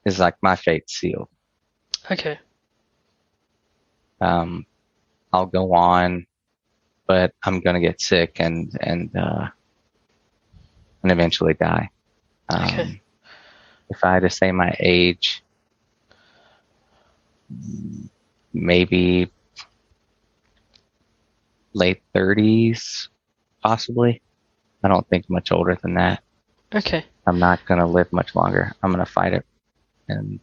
[0.05, 1.29] is like my fate sealed.
[2.09, 2.39] Okay.
[4.19, 4.65] Um,
[5.33, 6.25] I'll go on,
[7.07, 9.47] but I'm gonna get sick and and uh,
[11.03, 11.89] and eventually die.
[12.49, 13.01] Um, Okay.
[13.89, 15.43] If I had to say my age,
[18.53, 19.29] maybe
[21.73, 23.09] late 30s,
[23.61, 24.21] possibly.
[24.83, 26.23] I don't think much older than that.
[26.73, 27.05] Okay.
[27.27, 28.73] I'm not gonna live much longer.
[28.81, 29.45] I'm gonna fight it
[30.07, 30.39] and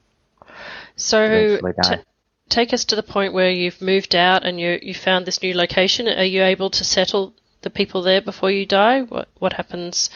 [0.97, 2.05] So die.
[2.49, 5.55] take us to the point where you've moved out and you you found this new
[5.55, 6.09] location.
[6.09, 9.03] Are you able to settle the people there before you die?
[9.03, 10.11] What what happens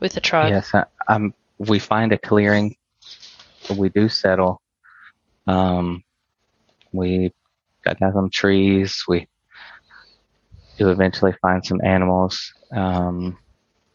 [0.00, 0.52] with the tribe?
[0.52, 1.34] Yes, I, I'm.
[1.58, 2.76] We find a clearing.
[3.76, 4.60] We do settle.
[5.46, 6.04] Um,
[6.92, 7.32] we
[7.84, 9.04] got down some trees.
[9.08, 9.26] We
[10.78, 12.38] do eventually find some animals.
[12.74, 13.38] Um,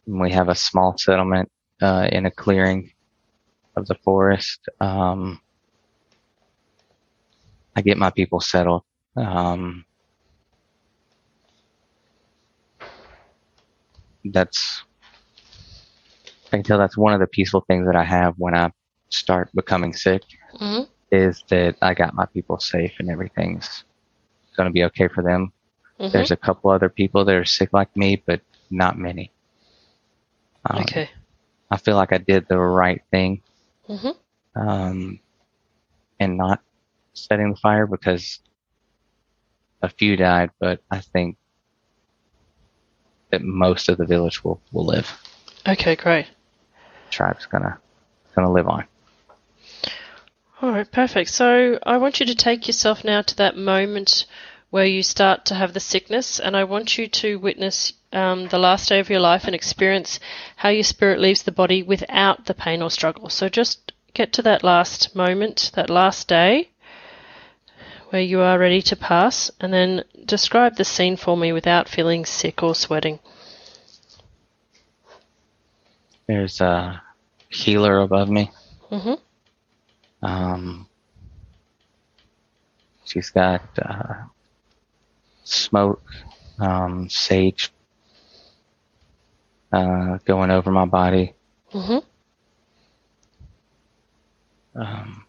[0.05, 1.49] we have a small settlement
[1.81, 2.91] uh, in a clearing
[3.77, 4.59] of the forest.
[4.79, 5.39] Um,
[7.75, 8.83] I get my people settled.
[9.15, 9.85] Um,
[14.25, 14.83] that's
[16.51, 18.71] I can tell that's one of the peaceful things that I have when I
[19.09, 20.21] start becoming sick
[20.57, 23.83] hmm is that I got my people safe and everything's
[24.55, 25.51] going to be okay for them.
[26.01, 29.31] Hmm There's a couple other people that are sick like me, but not many.
[30.65, 31.09] Um, Okay.
[31.69, 33.41] I feel like I did the right thing
[33.87, 34.09] hmm
[34.55, 35.19] um,
[36.19, 36.61] and not
[37.13, 38.39] setting the fire because
[39.81, 41.37] a few died, but I think
[43.31, 45.09] that most of the village will, will live.
[45.67, 46.27] Okay, great.
[47.09, 47.79] tribe's gonna
[48.35, 48.85] gonna live on.
[50.61, 51.29] All right, perfect.
[51.31, 54.25] So I want you to take yourself now to that moment
[54.71, 58.57] where you start to have the sickness, and I want you to witness um, the
[58.57, 60.19] last day of your life and experience
[60.55, 63.29] how your spirit leaves the body without the pain or struggle.
[63.29, 66.69] So just get to that last moment, that last day
[68.09, 72.25] where you are ready to pass, and then describe the scene for me without feeling
[72.25, 73.19] sick or sweating.
[76.27, 77.01] There's a
[77.49, 78.51] healer above me.
[78.89, 79.13] hmm
[80.21, 80.87] Um,
[83.05, 84.13] she's got uh,
[85.51, 86.01] smoke,
[86.59, 87.71] um, sage
[89.71, 91.33] uh, going over my body.
[91.71, 91.97] hmm
[94.73, 95.25] Um,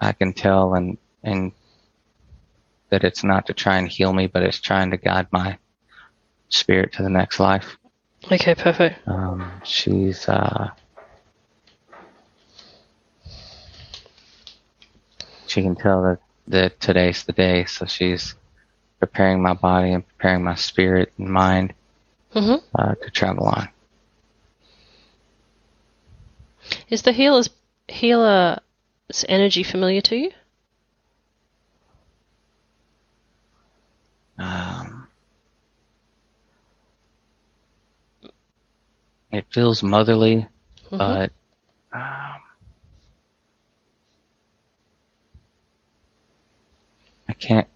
[0.00, 1.52] I can tell and and
[2.90, 5.58] that it's not to try and heal me, but it's trying to guide my
[6.48, 7.76] spirit to the next life.
[8.30, 9.06] Okay, perfect.
[9.06, 10.70] Um, she's uh,
[15.46, 16.18] she can tell that
[16.48, 18.34] that today's the day, so she's
[18.98, 21.74] preparing my body and preparing my spirit and mind
[22.32, 23.68] hmm uh, to travel on.
[26.88, 27.50] Is the healer's
[27.88, 28.58] healer's
[29.28, 30.30] energy familiar to you?
[34.38, 35.08] Um,
[39.32, 40.46] it feels motherly,
[40.90, 40.98] Mhm.
[40.98, 41.32] but
[41.92, 42.40] um,
[47.38, 47.68] can't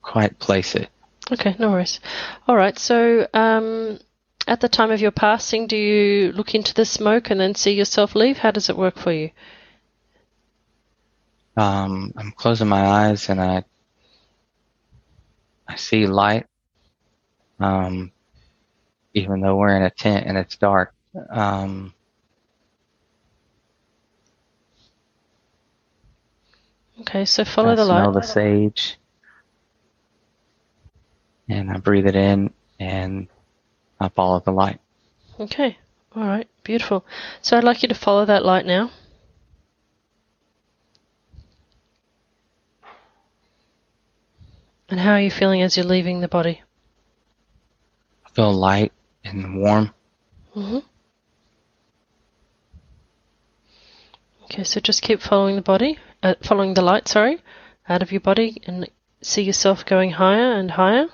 [0.00, 0.88] quite place it.
[1.30, 2.00] Okay, no worries.
[2.46, 3.98] All right, so um,
[4.46, 7.72] at the time of your passing, do you look into the smoke and then see
[7.72, 8.38] yourself leave?
[8.38, 9.30] How does it work for you?
[11.56, 13.64] Um, I'm closing my eyes and I
[15.68, 16.46] I see light.
[17.60, 18.10] Um,
[19.14, 20.94] even though we're in a tent and it's dark.
[21.30, 21.94] Um,
[27.02, 28.00] Okay, so follow I the light.
[28.00, 28.96] smell the sage,
[31.48, 33.28] and I breathe it in, and
[34.00, 34.80] I follow the light.
[35.40, 35.78] Okay.
[36.14, 36.48] All right.
[36.62, 37.04] Beautiful.
[37.40, 38.90] So I'd like you to follow that light now.
[44.88, 46.62] And how are you feeling as you're leaving the body?
[48.26, 48.92] I feel light
[49.24, 49.94] and warm.
[50.52, 50.78] hmm
[54.44, 57.42] Okay, so just keep following the body, uh, following the light, sorry,
[57.88, 58.88] out of your body and
[59.20, 61.06] see yourself going higher and higher.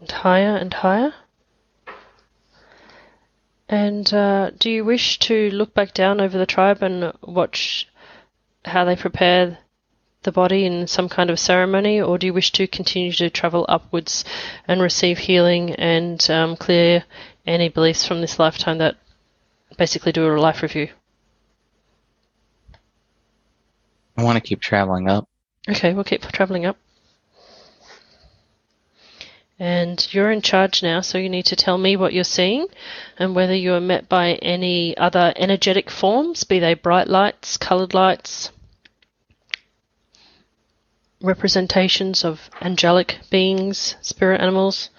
[0.00, 1.14] And higher and higher.
[3.68, 7.88] And uh, do you wish to look back down over the tribe and watch
[8.64, 9.58] how they prepare
[10.22, 13.64] the body in some kind of ceremony, or do you wish to continue to travel
[13.68, 14.24] upwards
[14.66, 17.04] and receive healing and um, clear
[17.46, 18.96] any beliefs from this lifetime that
[19.78, 20.88] basically do a life review?
[24.16, 25.28] I want to keep traveling up.
[25.68, 26.76] Okay, we'll keep traveling up.
[29.58, 32.66] And you're in charge now, so you need to tell me what you're seeing
[33.18, 37.94] and whether you are met by any other energetic forms, be they bright lights, coloured
[37.94, 38.50] lights,
[41.22, 44.90] representations of angelic beings, spirit animals.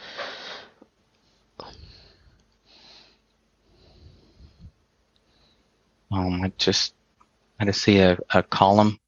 [6.12, 6.94] Um, I just
[7.60, 9.00] I just see a, a column,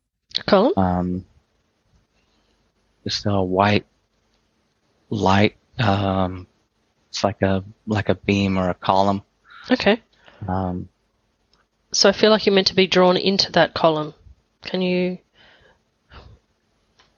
[0.45, 0.73] Column?
[0.77, 1.25] um,
[3.03, 3.85] just a white
[5.09, 5.55] light.
[5.77, 6.47] Um,
[7.09, 9.21] it's like a like a beam or a column.
[9.71, 10.01] Okay.
[10.47, 10.89] Um,
[11.91, 14.13] So I feel like you're meant to be drawn into that column.
[14.63, 15.17] Can you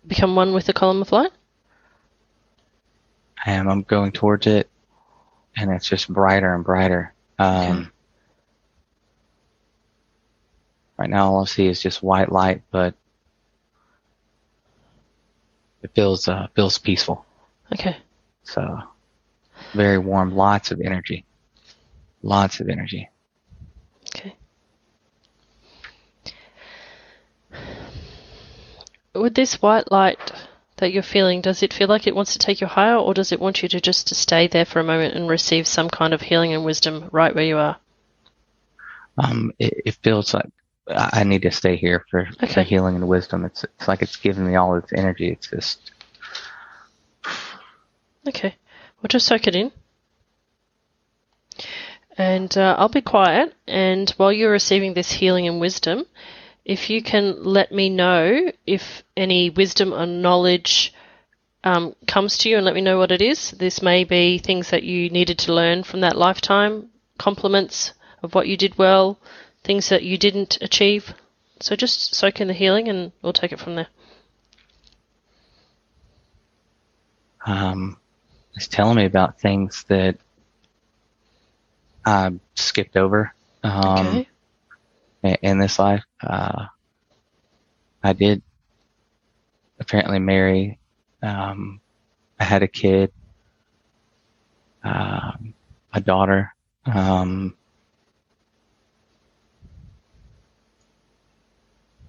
[0.07, 1.31] become one with the column of light?
[3.43, 4.69] and I'm going towards it,
[5.57, 7.11] and it's just brighter and brighter.
[7.39, 7.87] Um, Okay.
[10.97, 12.93] Right now, all I see is just white light, but
[15.83, 17.25] it feels uh, feels peaceful.
[17.73, 17.97] Okay.
[18.43, 18.79] So
[19.73, 21.25] very warm, lots of energy,
[22.23, 23.09] lots of energy.
[24.15, 24.35] Okay.
[29.13, 30.31] With this white light
[30.77, 33.31] that you're feeling, does it feel like it wants to take you higher, or does
[33.31, 36.13] it want you to just to stay there for a moment and receive some kind
[36.13, 37.77] of healing and wisdom right where you are?
[39.17, 40.49] Um, it, it feels like
[40.95, 42.63] I need to stay here for, for Okay.
[42.63, 43.45] healing and wisdom.
[43.45, 45.29] It's it's like it's giving me all its energy.
[45.29, 45.91] It's just
[48.27, 48.55] Okay.
[49.01, 49.71] We'll just soak it in.
[52.17, 53.55] And uh, I'll be quiet.
[53.67, 56.05] And while you're receiving this healing and wisdom,
[56.65, 60.93] if you can let me know if any wisdom or knowledge
[61.63, 63.51] um, comes to you and let me know what it is.
[63.51, 68.47] This may be things that you needed to learn from that lifetime, compliments of what
[68.47, 69.19] you did well,
[69.63, 71.13] things that you didn't achieve.
[71.59, 73.87] So just soak in the healing and we'll take it from there.
[77.45, 77.97] um,
[78.55, 80.17] it's telling me about things that
[82.05, 83.33] I skipped over
[83.63, 84.27] um, Okay.
[85.23, 86.03] in, in this life.
[86.21, 86.67] Uh,
[88.03, 88.41] I did
[89.79, 90.79] apparently marry.
[91.21, 91.79] Um,
[92.39, 93.11] I had a kid,
[94.83, 95.53] um,
[95.93, 96.53] a daughter.
[96.85, 97.55] Um,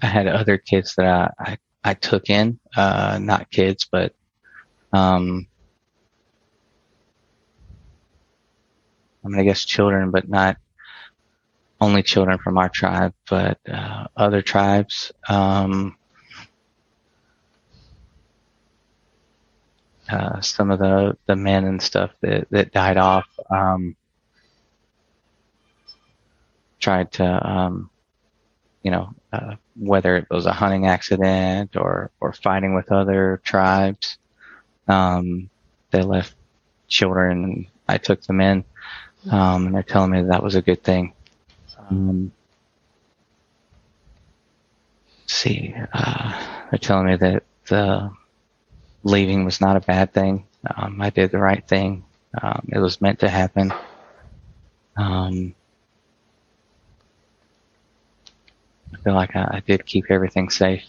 [0.02, 4.12] I had other kids that I, I, I took in, uh, not kids, but
[4.92, 5.46] um,
[9.24, 10.56] I mean, I guess children, but not
[11.80, 15.12] only children from our tribe, but uh, other tribes.
[15.28, 15.96] Um,
[20.10, 23.96] uh, some of the, the men and stuff that, that died off um,
[26.80, 27.90] tried to, um,
[28.82, 34.18] you know, uh, whether it was a hunting accident or, or fighting with other tribes.
[34.88, 35.48] Um,
[35.90, 36.34] they left
[36.88, 38.64] children and I took them in.
[39.30, 41.12] Um, and they're telling me that was a good thing.
[41.78, 42.32] Um,
[45.26, 48.10] see, uh, they're telling me that the
[49.04, 50.46] leaving was not a bad thing.
[50.76, 52.04] Um, I did the right thing.
[52.40, 53.72] Um, it was meant to happen.
[54.96, 55.54] Um,
[58.91, 60.84] I feel like I, I did keep everything safe.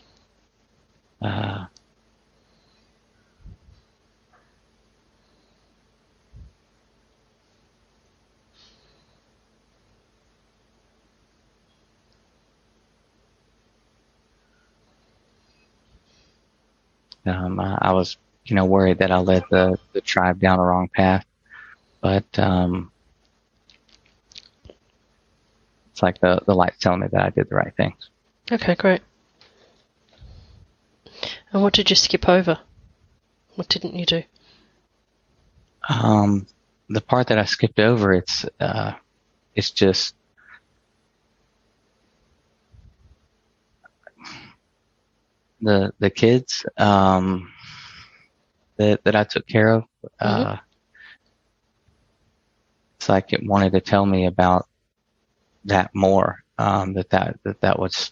[1.21, 1.65] Uh,
[17.25, 20.63] Um, I, I was, you know, worried that I led the, the tribe down the
[20.63, 21.25] wrong path,
[22.01, 22.92] but um,
[25.93, 28.09] it's like the the light's telling me that I did the right things.
[28.51, 29.01] Okay, great.
[31.51, 32.59] And what did you skip over?
[33.53, 34.23] What didn't you do?
[35.87, 36.47] Um,
[36.89, 38.93] the part that I skipped over, it's uh,
[39.53, 40.15] it's just
[45.61, 47.51] the the kids um,
[48.77, 49.83] that that I took care of.
[50.19, 50.57] Uh,
[53.03, 54.65] It's like it wanted to tell me about
[55.65, 56.43] that more.
[56.57, 58.11] Um, that that that that was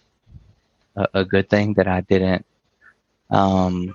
[0.96, 2.44] a, a good thing that I didn't
[3.30, 3.94] um,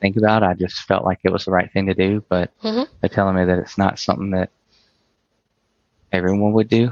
[0.00, 0.42] think about.
[0.42, 2.88] I just felt like it was the right thing to do, but Mhm.
[3.00, 4.50] they're telling me that it's not something that
[6.12, 6.90] everyone would do.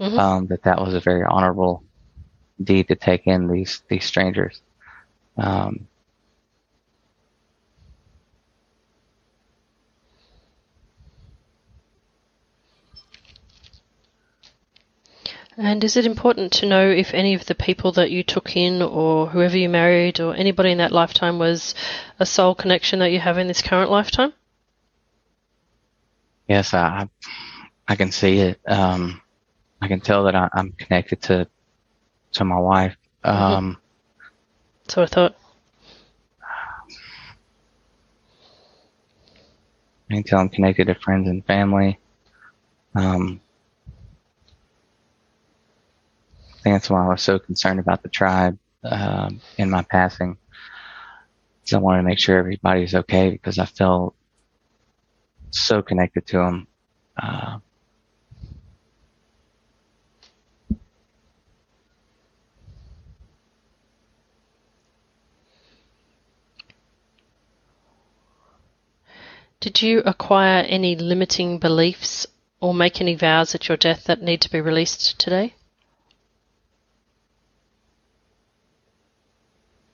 [0.00, 0.18] Mhm.
[0.18, 1.82] Um, that that was a very honorable
[2.62, 4.60] deed to take in these these strangers.
[5.36, 5.86] Um,
[15.58, 18.82] And is it important to know if any of the people that you took in,
[18.82, 21.74] or whoever you married, or anybody in that lifetime was
[22.18, 24.32] a soul connection that you have in this current lifetime?
[26.48, 27.08] yes, I
[27.88, 28.60] I can see it.
[28.66, 29.20] Um,
[29.80, 31.48] I can tell that I, I'm connected to
[32.32, 32.96] to my wife.
[33.24, 33.78] Um,
[34.84, 35.36] That's what I thought.
[40.10, 41.98] I can tell I'm connected to friends and family.
[42.94, 43.40] Um,
[46.54, 50.36] I think that's why I was so concerned about the tribe um, in my passing.
[51.60, 54.16] Because I wanted to make sure everybody's okay because I felt
[55.50, 56.66] so connected to them.
[57.16, 57.58] Uh,
[69.60, 72.26] Did you acquire any limiting beliefs
[72.60, 75.54] or make any vows at your death that need to be released today?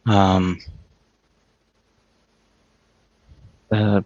[0.07, 0.59] Um,
[3.71, 4.05] the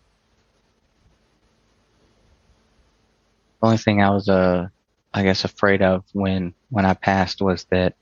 [3.63, 4.69] only thing I was, uh,
[5.15, 7.95] I guess, afraid of when when I passed was that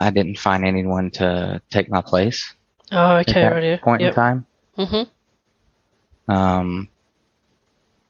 [0.00, 2.54] I didn't find anyone to take my place
[2.90, 3.78] Oh, okay, at okay, that right here.
[3.78, 4.46] point in time.
[4.78, 6.32] Mm-hmm.
[6.32, 6.88] Um,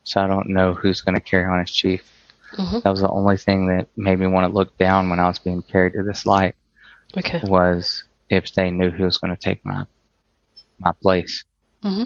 [0.05, 2.03] so I don't know who's going to carry on as chief.
[2.57, 2.81] Mm-hmm.
[2.81, 5.39] That was the only thing that made me want to look down when I was
[5.39, 6.55] being carried to this light
[7.17, 7.41] Okay.
[7.45, 9.85] was if they knew who was going to take my
[10.79, 11.45] my place.
[11.85, 12.05] Mm-hmm.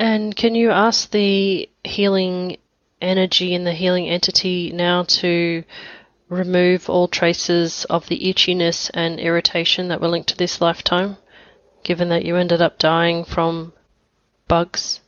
[0.00, 2.58] And can you ask the healing
[3.00, 5.64] energy and the healing entity now to
[6.28, 11.16] remove all traces of the itchiness and irritation that were linked to this lifetime,
[11.82, 13.72] given that you ended up dying from
[14.46, 15.00] bugs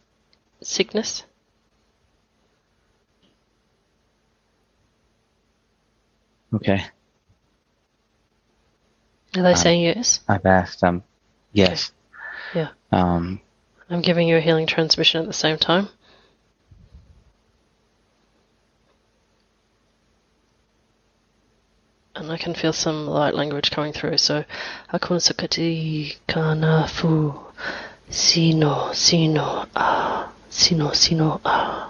[0.63, 1.25] sickness?
[6.53, 6.85] Okay,
[9.37, 10.21] Are they Um, saying yes?
[10.29, 11.05] I've asked them.
[11.53, 11.93] Yes.
[12.55, 12.71] Yeah.
[12.91, 13.41] Um,
[13.89, 15.89] I'm giving you a healing transmission at the same time.
[22.21, 24.19] And I can feel some light language coming through.
[24.19, 24.45] So,
[24.93, 27.35] Akun Sakati Kana Fu.
[28.11, 30.31] Sino Sino Ah.
[30.51, 31.90] Sino Sino Ah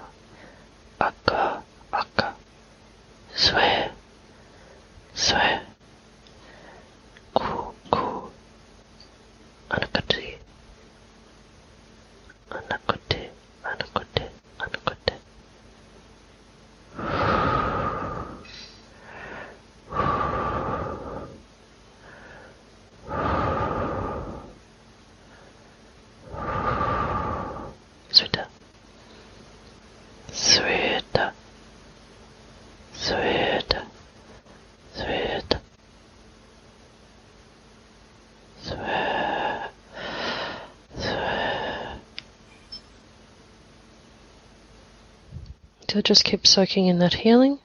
[46.03, 47.59] Just keep soaking in that healing.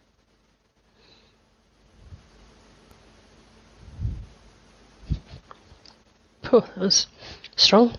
[6.44, 7.08] Phew, that was
[7.56, 7.96] strong.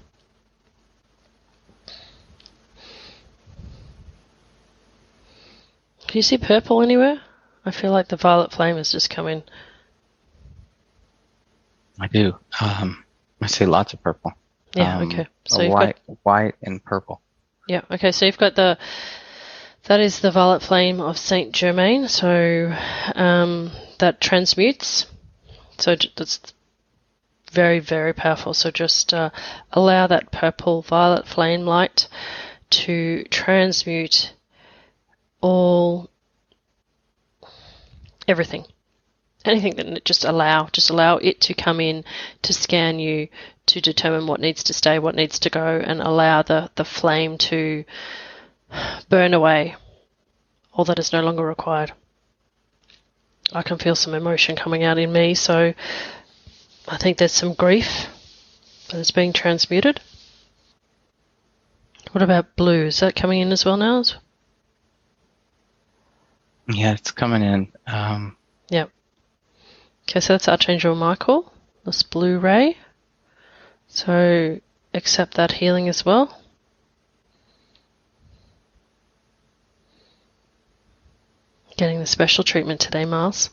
[6.07, 7.21] Can you see purple anywhere?
[7.65, 9.43] I feel like the violet flame has just come in.
[11.99, 12.39] I do.
[12.61, 13.05] Um,
[13.41, 14.33] I see lots of purple.
[14.75, 15.27] Yeah, Um, okay.
[15.47, 17.21] So you've white, got white and purple.
[17.67, 18.79] Yeah, okay, so you've got the
[19.87, 22.75] that is the violet flame of Saint Germain, so
[23.15, 25.07] um, that transmutes.
[25.79, 26.41] So that's
[27.53, 28.55] very, very powerful.
[28.55, 29.31] So just uh,
[29.73, 32.09] allow that purple violet flame light
[32.71, 34.33] to transmute
[35.41, 36.11] all
[38.27, 38.65] everything
[39.45, 42.05] anything that just allow just allow it to come in
[42.43, 43.29] to scan you
[43.67, 47.39] to determine what needs to stay what needs to go and allow the the flame
[47.39, 47.85] to
[49.09, 49.75] burn away
[50.73, 51.93] all that is no longer required
[53.53, 55.73] i can feel some emotion coming out in me so
[56.89, 58.07] i think there's some grief
[58.91, 60.01] that is being transmuted
[62.13, 64.03] what about blue is that coming in as well now
[66.69, 67.73] Yeah, it's coming in.
[67.87, 68.37] Um,
[68.71, 68.91] Yep.
[70.09, 71.53] Okay, so that's Archangel Michael,
[71.85, 72.77] this blue ray.
[73.87, 74.61] So
[74.93, 76.41] accept that healing as well.
[81.77, 83.51] Getting the special treatment today, Myles.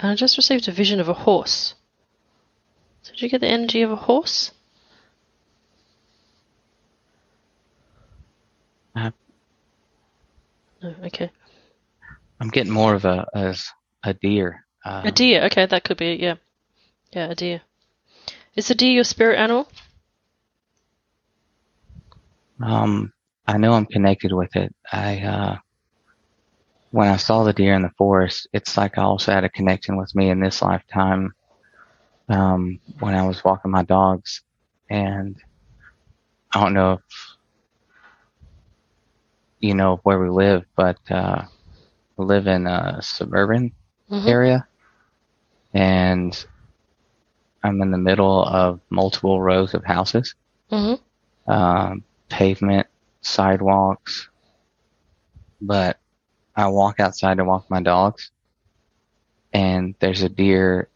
[0.00, 1.74] And I just received a vision of a horse.
[3.02, 4.52] So did you get the energy of a horse?
[8.94, 9.10] Uh,
[10.82, 11.30] No, okay.
[12.40, 13.68] I'm getting more of a as
[14.04, 14.64] a deer.
[14.84, 15.44] Uh, A deer.
[15.44, 16.20] Okay, that could be it.
[16.20, 16.34] Yeah,
[17.12, 17.62] yeah, a deer.
[18.54, 19.68] Is a deer your spirit animal?
[22.62, 23.12] Um,
[23.46, 24.74] I know I'm connected with it.
[24.92, 25.56] I uh,
[26.90, 29.96] when I saw the deer in the forest, it's like I also had a connection
[29.96, 31.32] with me in this lifetime.
[32.28, 34.42] Um, when I was walking my dogs,
[34.90, 35.36] and
[36.54, 37.02] I don't know if
[39.60, 41.42] you know where we live, but uh,
[42.16, 43.72] we live in a suburban
[44.10, 44.26] Mhm.
[44.26, 44.66] area,
[45.74, 46.46] and
[47.64, 50.34] I'm in the middle of multiple rows of houses
[50.70, 50.94] Mm-hmm.
[51.48, 52.86] um, pavement,
[53.22, 54.28] sidewalks.
[55.60, 55.98] But
[56.56, 58.30] I walk outside to walk my dogs,
[59.52, 60.90] and there's a deer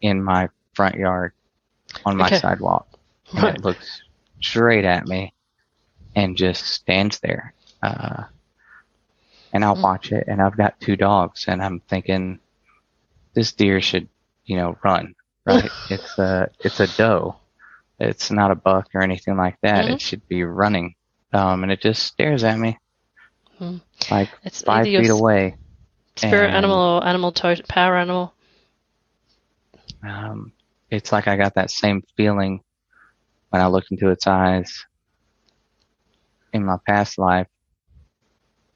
[0.00, 1.32] in my front yard
[2.04, 2.36] on my Okay.
[2.36, 2.86] sidewalk.
[3.36, 3.54] And Right.
[3.54, 4.02] it looks
[4.42, 5.34] straight at me
[6.14, 7.54] and just stands there.
[7.82, 8.24] Uh,
[9.52, 9.82] and I'll Mm.
[9.82, 12.40] watch it, and I've got two dogs, and I'm thinking,
[13.34, 14.08] this deer should,
[14.44, 15.14] you know, run,
[15.46, 15.72] right?
[15.88, 17.40] it's a, it's a doe.
[17.98, 19.84] It's not a buck or anything like that.
[19.86, 19.94] Mhm.
[19.94, 20.94] It should be running.
[21.32, 22.78] Um, and it just stares at me,
[23.58, 23.78] Hmm.
[24.10, 25.56] like It's five feet away.
[26.16, 28.34] spirit and- animal or animal to- power animal.
[30.02, 30.52] Um,
[30.90, 32.62] it's like I got that same feeling
[33.50, 34.86] when I looked into its eyes
[36.52, 37.48] in my past life.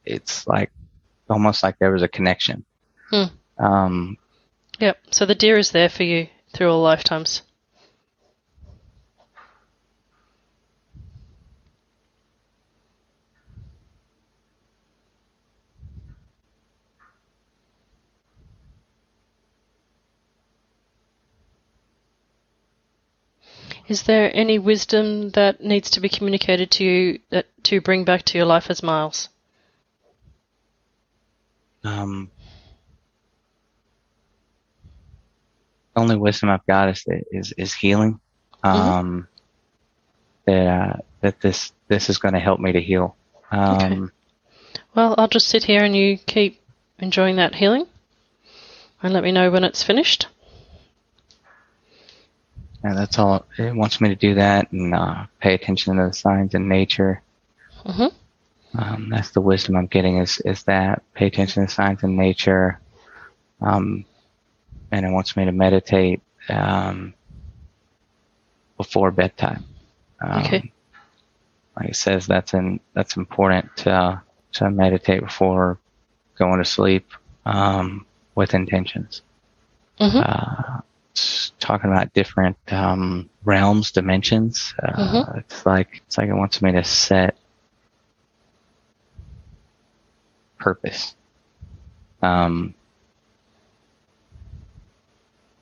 [0.04, 0.72] It's like
[1.30, 2.64] almost like there was a connection.
[3.10, 3.24] Hmm.
[3.64, 4.18] Um,
[4.80, 4.98] Yep.
[5.10, 7.42] So the deer is there for you through all lifetimes.
[23.92, 28.22] Is there any wisdom that needs to be communicated to you that to bring back
[28.22, 29.28] to your life as Myles?
[31.84, 32.30] um,
[35.94, 38.18] the only wisdom I've got is is, is healing.
[38.62, 39.28] Um,
[40.46, 43.14] that uh, that this this is going to help me to heal.
[43.50, 44.10] Um,
[44.94, 46.62] Well, I'll just sit here and you keep
[46.98, 47.86] enjoying that healing.
[49.02, 50.28] And let me know when it's finished.
[52.84, 53.46] And that's all.
[53.58, 57.22] It wants me to do that and uh, pay attention to the signs in nature.
[57.84, 58.06] hmm
[58.76, 62.80] Um, that's the wisdom I'm getting is is that pay attention to signs in nature.
[63.60, 64.04] Um,
[64.90, 67.14] and it wants me to meditate um,
[68.76, 69.64] before bedtime.
[70.20, 70.72] Um, Okay.
[71.78, 74.22] Like it says, that's in that's important to
[74.54, 75.78] to meditate before
[76.36, 77.06] going to sleep
[77.46, 78.04] um,
[78.34, 79.22] with intentions.
[79.98, 80.80] hmm uh,
[81.60, 84.74] talking about different um, realms, dimensions.
[84.82, 85.38] Uh, Mhm.
[85.38, 87.36] It's like it's like it wants me to set
[90.58, 91.14] purpose
[92.22, 92.74] um,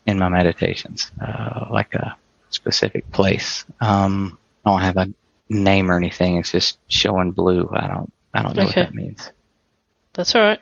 [0.06, 2.16] in my meditations, uh, like a
[2.50, 3.64] specific place.
[3.80, 5.08] Um, I don't have a
[5.48, 6.36] name or anything.
[6.36, 7.68] It's just showing blue.
[7.72, 8.82] I don't I don't know Okay.
[8.82, 9.30] what that means.
[10.12, 10.60] That's all right.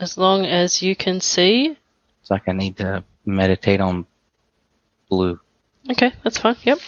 [0.00, 1.76] As long as you can see.
[2.22, 4.06] It's like I need to meditate on
[5.08, 5.38] blue.
[5.90, 6.56] Okay, that's fine.
[6.62, 6.78] Yep.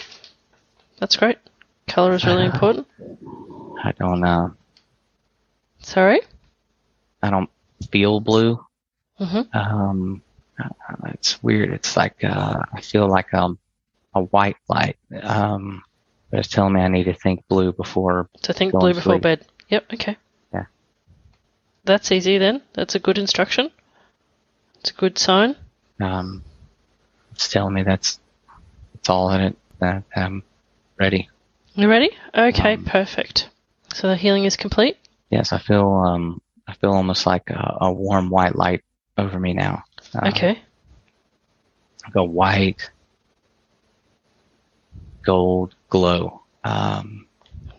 [0.99, 1.39] That's great.
[1.89, 2.87] Color is really important.
[3.83, 4.51] I don't uh,
[5.83, 6.21] Sorry?
[7.23, 7.51] I don't
[7.91, 8.65] feel blue.
[9.19, 10.23] hmm Um,
[10.59, 10.69] uh,
[11.09, 11.73] it's weird.
[11.73, 13.59] It's like uh, I feel like um,
[14.15, 14.97] a white light.
[15.23, 15.83] Um,
[16.31, 18.29] but it's telling me I need to think blue before.
[18.43, 19.23] to think blue before sleep.
[19.23, 19.47] bed.
[19.69, 20.17] Yep, okay.
[20.53, 20.67] Yeah.
[21.85, 22.63] That's easy then.
[22.75, 23.71] That's a good instruction.
[24.81, 25.57] It's a good sign.
[26.01, 26.43] Um,
[27.33, 28.19] it's telling me that's
[28.95, 30.43] it's all in it that I'm
[30.99, 31.29] ready.
[31.75, 32.11] You ready?
[32.35, 33.49] Okay, Um, perfect.
[33.95, 34.97] So the healing is complete.
[35.31, 38.83] Yes, I feel um I feel almost like a, a warm white light
[39.17, 39.85] over me now.
[40.15, 40.59] Uh, Okay.
[42.05, 42.91] like a white
[45.25, 46.43] gold glow.
[46.65, 47.27] Um,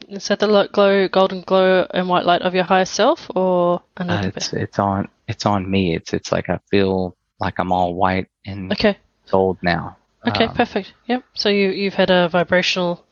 [0.10, 4.04] Is that the glow, golden glow and white light of your higher self, or uh,
[4.04, 4.62] another it's bit?
[4.64, 5.96] it's on it's on me.
[5.96, 8.98] It's it's like I feel like I'm all white and Okay.
[9.30, 9.98] gold now.
[10.28, 10.46] Okay.
[10.46, 10.94] Um, perfect.
[11.08, 11.24] Yep.
[11.34, 13.04] So you you've had a vibrational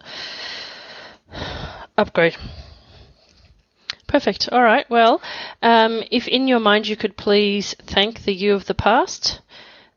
[1.97, 2.37] upgrade.
[4.07, 4.49] Perfect.
[4.51, 4.89] All right.
[4.89, 5.21] Well,
[5.61, 9.41] um, if in your mind you could please thank the you of the past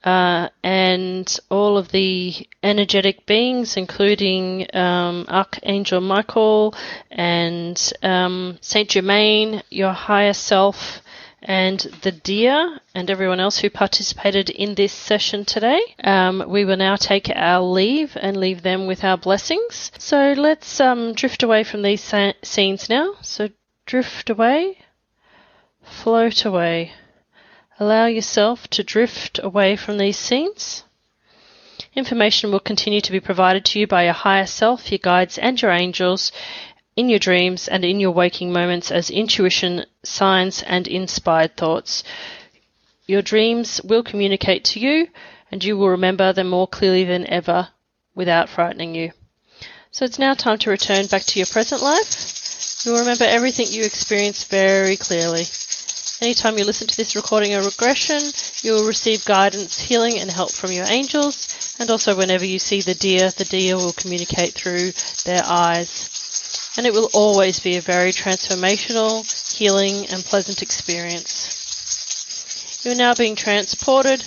[0.05, 6.75] uh, and all of the energetic beings, including um, Archangel Michael
[7.11, 11.01] and um, Saint Germain, your higher self,
[11.43, 15.81] and the deer, and everyone else who participated in this session today.
[16.03, 19.91] Um, we will now take our leave and leave them with our blessings.
[19.99, 23.15] So let's um, drift away from these sa- scenes now.
[23.23, 23.51] So
[23.87, 24.79] drift away,
[25.83, 26.93] float away.
[27.81, 30.85] Allow yourself to drift away from these scenes.
[31.95, 35.61] Information will continue to be provided to you by your higher self, your guides, and
[35.61, 36.33] your angels
[36.97, 42.05] in your dreams and in your waking moments as intuition, signs, and inspired thoughts.
[43.07, 45.09] Your dreams will communicate to you,
[45.51, 47.69] and you will remember them more clearly than ever
[48.15, 49.13] without frightening you.
[49.91, 52.85] So it's now time to return back to your present life.
[52.85, 55.45] You'll remember everything you experienced very clearly.
[56.21, 58.21] Anytime you listen to this recording or regression,
[58.63, 61.77] you will receive guidance, healing, and help from your angels.
[61.81, 64.93] And also, whenever you see the deer, the deer will communicate through
[65.25, 66.12] their eyes.
[66.77, 69.25] And it will always be a very transformational,
[69.57, 71.61] healing, and pleasant experience.
[72.85, 74.21] You're now being transported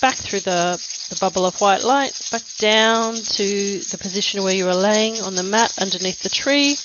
[0.00, 0.78] back through the,
[1.10, 5.34] the bubble of white light, back down to the position where you are laying on
[5.34, 6.76] the mat underneath the tree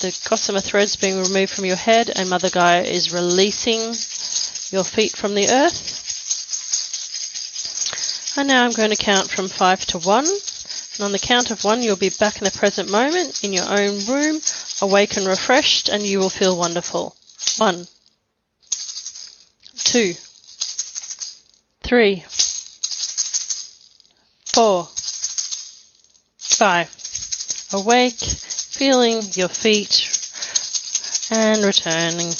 [0.00, 3.80] the gossamer threads being removed from your head, and Mother Gaia is releasing
[4.70, 5.96] your feet from the earth.
[8.38, 10.26] And now I'm going to count from five to one.
[10.98, 13.66] And on the count of one, you'll be back in the present moment in your
[13.68, 14.40] own room,
[14.82, 17.14] awake and refreshed, and you will feel wonderful.
[17.58, 17.86] One,
[19.76, 20.14] two,
[21.84, 22.24] three,
[24.52, 24.88] four,
[26.36, 26.92] five.
[27.72, 30.08] Awake, feeling your feet
[31.30, 32.32] and returning.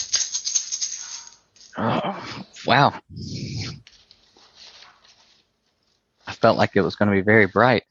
[1.77, 3.01] Oh, wow.
[6.27, 7.85] I felt like it was going to be very bright.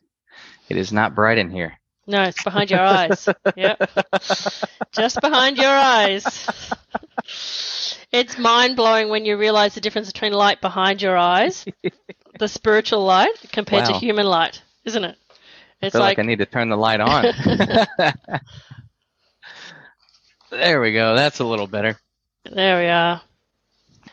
[0.70, 1.78] It is not bright in here.
[2.08, 3.28] No, it's behind your eyes.
[3.56, 3.90] Yep.
[4.94, 6.48] Just behind your eyes.
[8.12, 11.66] It's mind blowing when you realize the difference between light behind your eyes,
[12.40, 15.18] the spiritual light, compared to human light, isn't it?
[15.82, 17.26] I It's feel like, like, I need to turn the light on.
[20.50, 21.16] there we go.
[21.16, 21.98] That's a little better.
[22.46, 23.22] there we are.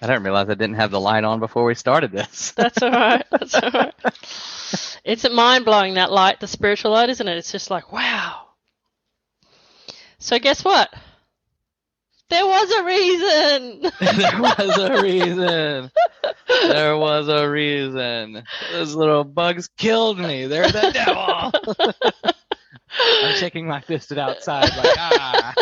[0.04, 2.50] I didn't realize I didn't have the light on before we started this.
[2.56, 3.24] That's all right.
[3.30, 3.94] That's all right.
[5.04, 7.36] It's mind blowing that light, the spiritual light, isn't it?
[7.36, 8.46] It's just like, wow.
[10.18, 10.92] So guess what?
[12.30, 13.82] There was a reason.
[14.18, 15.90] there was a reason.
[16.48, 18.42] There was a reason.
[18.72, 20.46] Those little bugs killed me.
[20.46, 21.52] They're the devil.
[23.22, 25.54] I'm shaking my fist at outside like ah,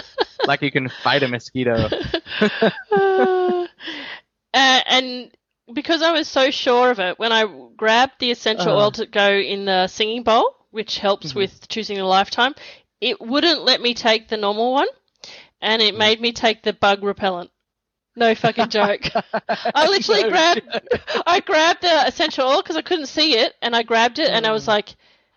[0.47, 1.89] like you can fight a mosquito.
[4.55, 5.31] Uh, and
[5.73, 7.45] because I was so sure of it, when I
[7.77, 8.83] grabbed the essential Uh.
[8.85, 11.37] oil to go in the singing bowl, which helps Mhm.
[11.37, 12.55] with choosing a lifetime,
[13.01, 14.89] it wouldn't let me take the normal one,
[15.61, 15.89] and Mm.
[15.89, 17.51] it made me take the bug repellent.
[18.15, 19.03] No fucking joke.
[19.75, 21.01] I literally No grabbed, shit.
[21.27, 24.47] I grabbed the essential oil because I couldn't see it, and I grabbed it, and
[24.47, 24.69] I was Mm.
[24.69, 24.97] like,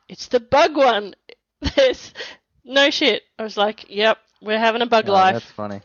[0.09, 1.16] "It's the bug one."
[1.76, 2.13] There's
[2.66, 3.24] no shit.
[3.39, 5.82] I was like, "Yep, we're having a bug Oh, life." That's funny.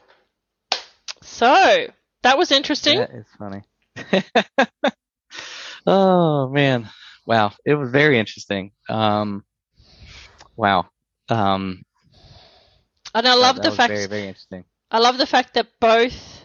[1.22, 1.86] So
[2.22, 2.98] that was interesting.
[2.98, 3.62] That is funny.
[5.86, 6.88] oh man,
[7.26, 7.52] wow!
[7.64, 8.72] It was very interesting.
[8.88, 9.44] Um,
[10.56, 10.88] wow.
[11.28, 11.82] Um,
[13.14, 14.64] And I love that the fact very very interesting.
[14.90, 16.44] I love the fact that both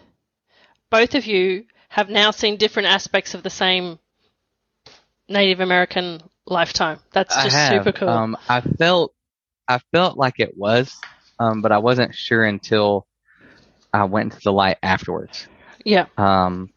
[0.91, 3.99] both of you have now seen different aspects of the same
[5.28, 6.99] Native American lifetime.
[7.11, 8.09] That's just super cool.
[8.09, 9.13] Um, I felt
[9.67, 10.95] I felt like it was,
[11.39, 13.07] um, but I wasn't sure until
[13.91, 15.47] I went into the light afterwards.
[15.86, 16.08] Yeah.
[16.18, 16.72] Um,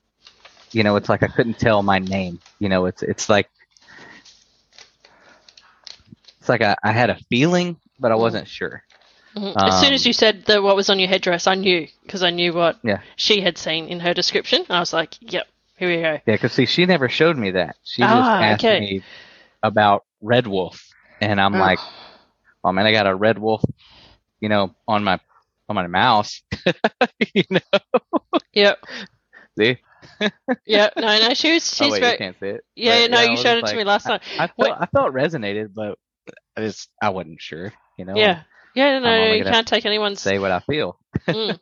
[0.73, 2.41] you know, it's like I couldn't tell my name.
[2.61, 3.49] You know, it's it's like
[6.41, 8.17] it's like I, I had a feeling, but I Mm.
[8.17, 8.85] wasn't sure.
[9.37, 9.57] Mhm.
[9.65, 12.23] as soon as um, you said the, what was on your headdress, I knew because
[12.23, 13.03] I knew what Yeah.
[13.17, 14.65] she had seen in her description.
[14.71, 15.47] I was like, "Yep,
[15.77, 16.21] Here we go.
[16.27, 17.77] Yeah, because see, she never showed me that.
[17.85, 18.79] She just Ah, asked okay.
[18.79, 19.05] me
[19.63, 20.81] about Red Wolf,
[21.21, 21.81] and I'm like,
[22.65, 23.63] oh man, I got a Red Wolf,
[24.41, 25.19] you know, on my
[25.69, 26.43] on my mouse.
[27.35, 27.61] you know,
[28.53, 28.79] Yep.
[29.59, 29.79] see?
[30.67, 30.91] Yeah.
[30.97, 32.65] No, no, she was, she's oh wait, very, you can't see it.
[32.77, 34.23] yeah, But, no, I you showed it like- to me last night.
[34.39, 34.73] I felt Wait.
[34.79, 35.99] I felt resonated, but
[36.57, 37.73] I just I wasn't sure.
[37.97, 38.43] You know, Yeah.
[38.75, 40.21] Yeah, no, you can't take anyone's.
[40.21, 40.99] say what I feel.
[41.27, 41.59] Mm.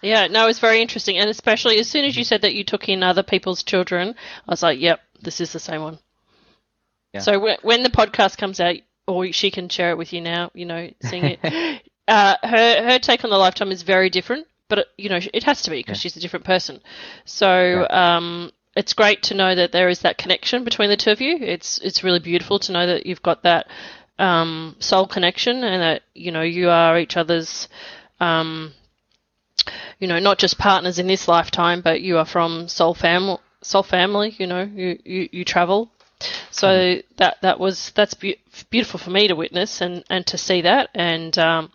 [0.00, 1.18] Yeah, no, it was very interesting.
[1.18, 4.14] And especially as soon as you said that you took in other people's children,
[4.46, 5.98] I was like, yep, this is the same one.
[7.12, 7.20] Yeah.
[7.20, 8.76] So when, when the podcast comes out,
[9.08, 12.98] or she can share it with you now, you know, seeing it, uh, her, her
[12.98, 15.76] take on the lifetime is very different, but, it, you know, it has to be
[15.78, 16.02] because Yeah.
[16.02, 16.80] she's a different person.
[17.24, 21.20] So, um, it's great to know that there is that connection between the two of
[21.20, 21.36] you.
[21.40, 23.66] It's it's really beautiful to know that you've got that
[24.20, 27.68] um, soul connection and that you know you are each other's
[28.20, 28.72] um,
[29.98, 33.38] you know, not just partners in this lifetime, but you are from soul family.
[33.62, 35.90] Soul family, you know, you you, you travel.
[36.50, 38.40] So that that was that's be-
[38.70, 41.36] beautiful for me to witness and and to see that and.
[41.38, 41.72] Um,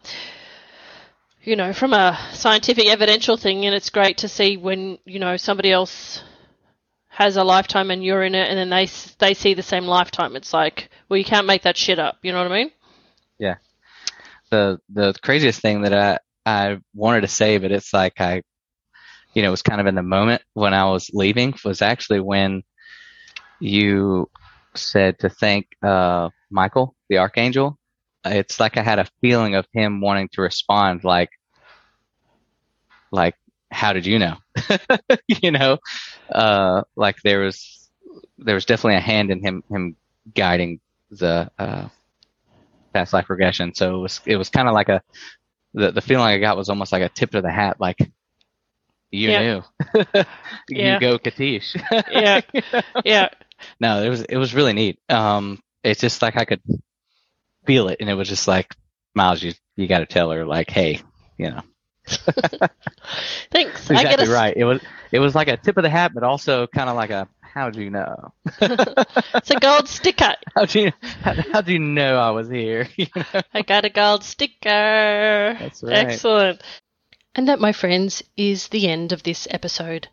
[1.45, 5.35] you know, from a scientific evidential thing, and it's great to see when you know
[5.35, 6.23] somebody else
[7.09, 8.89] has a lifetime and you're in it, and then they
[9.19, 10.35] they see the same lifetime.
[10.35, 12.17] It's like, well, you can't make that shit up.
[12.23, 12.71] You know what I mean?
[13.39, 13.55] Yeah.
[14.49, 18.41] The the craziest thing that I I wanted to say, but it's like I,
[19.33, 22.21] you know, it was kind of in the moment when I was leaving was actually
[22.21, 22.63] when
[23.59, 24.29] you
[24.75, 27.77] said to thank uh, Michael, the archangel.
[28.25, 31.29] It's like I had a feeling of him wanting to respond, like,
[33.11, 33.35] like,
[33.71, 34.35] how did you know?
[35.27, 35.77] you know,
[36.33, 37.89] uh, like there was
[38.37, 39.95] there was definitely a hand in him him
[40.33, 40.79] guiding
[41.11, 41.87] the uh,
[42.93, 43.73] past life regression.
[43.73, 45.01] So it was it was kind of like a
[45.73, 47.97] the the feeling I got was almost like a tip of the hat, like
[49.11, 49.33] you Yeah.
[49.33, 49.61] knew,
[50.67, 50.97] you Yeah.
[50.97, 51.81] go Katische.
[52.07, 52.41] Yeah,
[53.03, 53.29] yeah,
[53.79, 54.99] no, it was it was really neat.
[55.09, 56.61] Um, it's just like I could
[57.65, 58.75] feel it, and it was just like
[59.15, 61.01] Myles, you you got to tell her like, hey,
[61.37, 61.61] you know,
[63.51, 63.89] thanks.
[63.89, 64.53] I get exactly a, right.
[64.55, 67.09] It was it was like a tip of the hat, but also kind of like
[67.09, 68.33] a how do you know?
[68.61, 70.33] it's a gold sticker.
[70.55, 72.87] How do you how, how'd you know I was here?
[72.95, 73.41] you know?
[73.53, 75.55] I got a gold sticker.
[75.59, 75.93] That's right.
[75.93, 76.61] Excellent.
[77.35, 80.07] And that, my friends, is the end of this episode.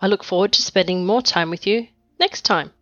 [0.00, 1.88] I look forward to spending more time with you
[2.20, 2.72] next time.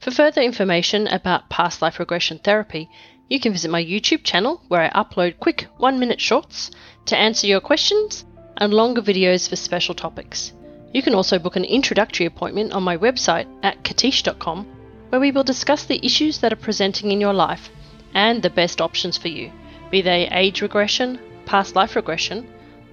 [0.00, 2.88] For further information about past life regression therapy,
[3.28, 6.70] you can visit my YouTube channel where I upload quick one minute shorts
[7.06, 8.24] to answer your questions
[8.56, 10.52] and longer videos for special topics.
[10.94, 14.66] You can also book an introductory appointment on my website at katische.com
[15.08, 17.68] where we will discuss the issues that are presenting in your life
[18.14, 19.50] and the best options for you,
[19.90, 22.46] be they age regression, past life regression,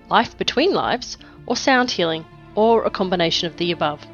[0.09, 2.25] life between lives, or sound healing,
[2.55, 4.05] or a combination of the above.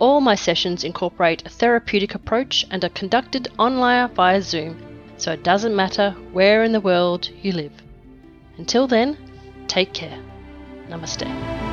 [0.00, 4.82] All my sessions incorporate a therapeutic approach and are conducted online via Zoom,
[5.18, 7.82] so it doesn't matter where in the world you live.
[8.56, 9.18] Until then,
[9.68, 10.18] take care.
[10.88, 11.69] Namaste.